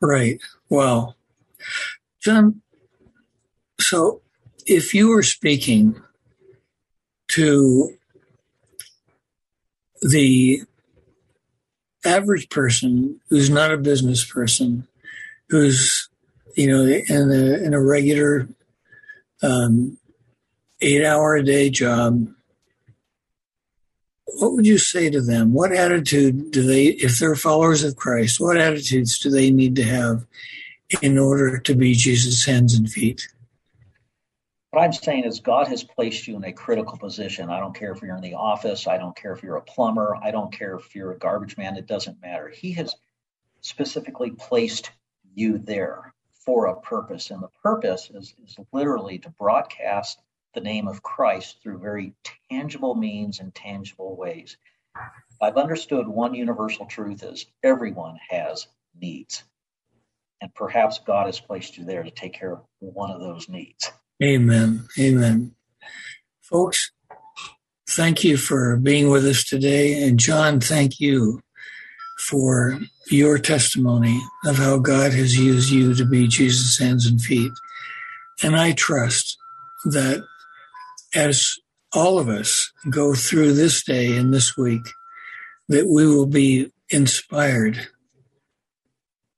Right. 0.00 0.40
Well, 0.68 1.16
John, 2.22 2.62
so 3.80 4.22
if 4.66 4.94
you 4.94 5.08
were 5.08 5.22
speaking 5.22 6.00
to 7.28 7.90
the 10.02 10.62
average 12.04 12.48
person 12.50 13.20
who's 13.30 13.50
not 13.50 13.72
a 13.72 13.78
business 13.78 14.24
person, 14.24 14.86
who's 15.48 16.08
you 16.56 16.68
know, 16.68 16.84
in 16.84 17.30
a, 17.30 17.64
in 17.64 17.74
a 17.74 17.82
regular 17.82 18.48
um, 19.42 19.98
eight 20.80 21.04
hour 21.04 21.34
a 21.36 21.42
day 21.42 21.70
job, 21.70 22.28
what 24.24 24.52
would 24.52 24.66
you 24.66 24.78
say 24.78 25.10
to 25.10 25.20
them? 25.20 25.52
What 25.52 25.72
attitude 25.72 26.50
do 26.50 26.62
they, 26.62 26.86
if 26.86 27.18
they're 27.18 27.36
followers 27.36 27.84
of 27.84 27.96
Christ, 27.96 28.40
what 28.40 28.56
attitudes 28.56 29.18
do 29.18 29.30
they 29.30 29.50
need 29.50 29.76
to 29.76 29.84
have 29.84 30.24
in 31.02 31.18
order 31.18 31.58
to 31.58 31.74
be 31.74 31.94
Jesus' 31.94 32.44
hands 32.44 32.74
and 32.74 32.90
feet? 32.90 33.28
What 34.70 34.82
I'm 34.82 34.92
saying 34.92 35.24
is, 35.24 35.38
God 35.38 35.68
has 35.68 35.84
placed 35.84 36.26
you 36.26 36.36
in 36.36 36.44
a 36.44 36.52
critical 36.52 36.98
position. 36.98 37.48
I 37.48 37.60
don't 37.60 37.76
care 37.76 37.92
if 37.92 38.02
you're 38.02 38.16
in 38.16 38.22
the 38.22 38.34
office. 38.34 38.88
I 38.88 38.98
don't 38.98 39.14
care 39.14 39.32
if 39.32 39.42
you're 39.42 39.56
a 39.56 39.62
plumber. 39.62 40.16
I 40.16 40.32
don't 40.32 40.52
care 40.52 40.74
if 40.74 40.96
you're 40.96 41.12
a 41.12 41.18
garbage 41.18 41.56
man. 41.56 41.76
It 41.76 41.86
doesn't 41.86 42.20
matter. 42.20 42.48
He 42.48 42.72
has 42.72 42.96
specifically 43.60 44.32
placed 44.32 44.90
you 45.34 45.58
there 45.58 46.12
for 46.32 46.66
a 46.66 46.80
purpose. 46.80 47.30
And 47.30 47.42
the 47.42 47.50
purpose 47.62 48.10
is, 48.12 48.34
is 48.44 48.56
literally 48.72 49.18
to 49.20 49.30
broadcast 49.30 50.20
the 50.54 50.60
name 50.60 50.88
of 50.88 51.02
Christ 51.02 51.58
through 51.62 51.78
very 51.78 52.12
tangible 52.50 52.94
means 52.94 53.40
and 53.40 53.54
tangible 53.54 54.16
ways. 54.16 54.56
I've 55.40 55.56
understood 55.56 56.06
one 56.08 56.34
universal 56.34 56.86
truth 56.86 57.22
is 57.22 57.46
everyone 57.62 58.18
has 58.28 58.68
needs. 59.00 59.44
And 60.44 60.54
perhaps 60.54 60.98
God 60.98 61.24
has 61.24 61.40
placed 61.40 61.78
you 61.78 61.86
there 61.86 62.02
to 62.02 62.10
take 62.10 62.34
care 62.34 62.52
of 62.52 62.60
one 62.80 63.10
of 63.10 63.18
those 63.18 63.48
needs. 63.48 63.90
Amen. 64.22 64.86
Amen. 65.00 65.54
Folks, 66.42 66.92
thank 67.88 68.22
you 68.22 68.36
for 68.36 68.76
being 68.76 69.08
with 69.08 69.24
us 69.24 69.42
today. 69.42 70.02
And 70.02 70.20
John, 70.20 70.60
thank 70.60 71.00
you 71.00 71.40
for 72.18 72.78
your 73.08 73.38
testimony 73.38 74.20
of 74.44 74.58
how 74.58 74.76
God 74.76 75.14
has 75.14 75.38
used 75.38 75.70
you 75.70 75.94
to 75.94 76.04
be 76.04 76.28
Jesus' 76.28 76.78
hands 76.78 77.06
and 77.06 77.18
feet. 77.18 77.52
And 78.42 78.54
I 78.54 78.72
trust 78.72 79.38
that 79.86 80.22
as 81.14 81.54
all 81.94 82.18
of 82.18 82.28
us 82.28 82.70
go 82.90 83.14
through 83.14 83.54
this 83.54 83.82
day 83.82 84.14
and 84.14 84.34
this 84.34 84.58
week, 84.58 84.86
that 85.70 85.88
we 85.88 86.06
will 86.06 86.26
be 86.26 86.70
inspired 86.90 87.88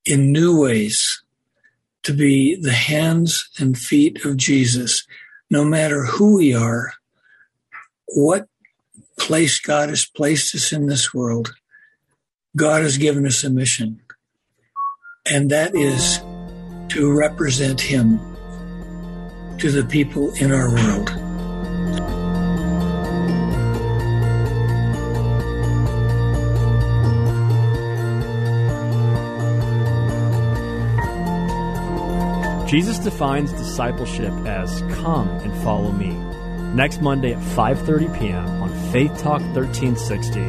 in 0.07 0.33
new 0.33 0.61
ways 0.61 1.23
to 2.05 2.13
be 2.13 2.55
the 2.55 2.73
hands 2.73 3.49
and 3.59 3.77
feet 3.77 4.25
of 4.25 4.37
Jesus, 4.37 5.05
no 5.51 5.65
matter 5.65 6.05
who 6.05 6.37
we 6.37 6.55
are, 6.55 6.93
what 8.07 8.47
place 9.19 9.61
God 9.61 9.89
has 9.89 10.05
placed 10.05 10.55
us 10.55 10.73
in 10.73 10.87
this 10.87 11.13
world. 11.13 11.53
God 12.57 12.83
has 12.83 12.97
given 12.97 13.27
us 13.27 13.45
a 13.45 13.51
mission, 13.51 14.01
and 15.31 15.51
that 15.51 15.75
is 15.75 16.21
to 16.95 17.13
represent 17.13 17.81
Him 17.81 18.19
to 19.59 19.71
the 19.71 19.85
people 19.85 20.33
in 20.37 20.53
our 20.53 20.73
world. 20.73 21.26
Jesus 32.67 32.99
defines 32.99 33.53
discipleship 33.53 34.33
as 34.45 34.83
come 34.97 35.29
and 35.29 35.55
follow 35.63 35.93
me. 35.93 36.11
Next 36.75 37.01
Monday 37.01 37.33
at 37.33 37.41
5:30 37.41 38.19
p.m. 38.19 38.45
on 38.61 38.71
Faith 38.91 39.17
Talk 39.19 39.41
1360, 39.55 40.41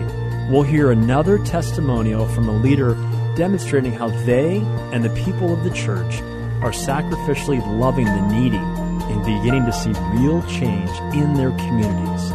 we'll 0.52 0.64
hear 0.64 0.90
another 0.90 1.38
testimonial 1.38 2.28
from 2.28 2.50
a 2.50 2.58
leader 2.58 2.96
demonstrating 3.36 3.94
how 3.94 4.10
they 4.26 4.58
and 4.92 5.04
the 5.04 5.12
people 5.12 5.54
of 5.54 5.64
the 5.64 5.70
church 5.70 6.22
are 6.64 6.72
sacrificially 6.72 7.62
loving 7.80 8.06
the 8.06 8.28
needy 8.34 8.58
and 8.58 9.24
beginning 9.24 9.66
to 9.66 9.72
see 9.72 9.94
real 10.18 10.42
change 10.48 10.90
in 11.14 11.36
their 11.36 11.52
communities. 11.52 12.32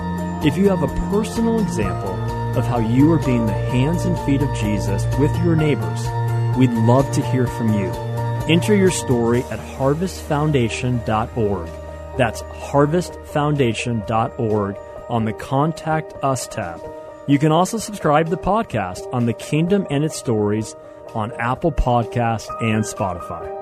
If 0.46 0.56
you 0.56 0.68
have 0.68 0.84
a 0.84 1.10
personal 1.10 1.58
example 1.58 2.14
of 2.56 2.64
how 2.64 2.78
you 2.78 3.10
are 3.12 3.18
being 3.18 3.46
the 3.46 3.52
hands 3.52 4.04
and 4.04 4.16
feet 4.20 4.42
of 4.42 4.56
Jesus 4.56 5.04
with 5.18 5.36
your 5.38 5.56
neighbors, 5.56 6.06
we'd 6.56 6.70
love 6.70 7.10
to 7.14 7.22
hear 7.32 7.48
from 7.48 7.74
you. 7.74 8.11
Enter 8.48 8.74
your 8.74 8.90
story 8.90 9.42
at 9.44 9.58
harvestfoundation.org. 9.58 11.68
That's 12.18 12.42
harvestfoundation.org 12.42 14.76
on 15.08 15.24
the 15.24 15.32
Contact 15.32 16.12
Us 16.22 16.46
tab. 16.48 16.82
You 17.26 17.38
can 17.38 17.52
also 17.52 17.78
subscribe 17.78 18.26
to 18.26 18.30
the 18.30 18.36
podcast 18.36 19.08
on 19.12 19.24
the 19.26 19.32
Kingdom 19.32 19.86
and 19.90 20.04
its 20.04 20.16
Stories 20.16 20.76
on 21.14 21.32
Apple 21.32 21.72
Podcast 21.72 22.48
and 22.60 22.84
Spotify. 22.84 23.61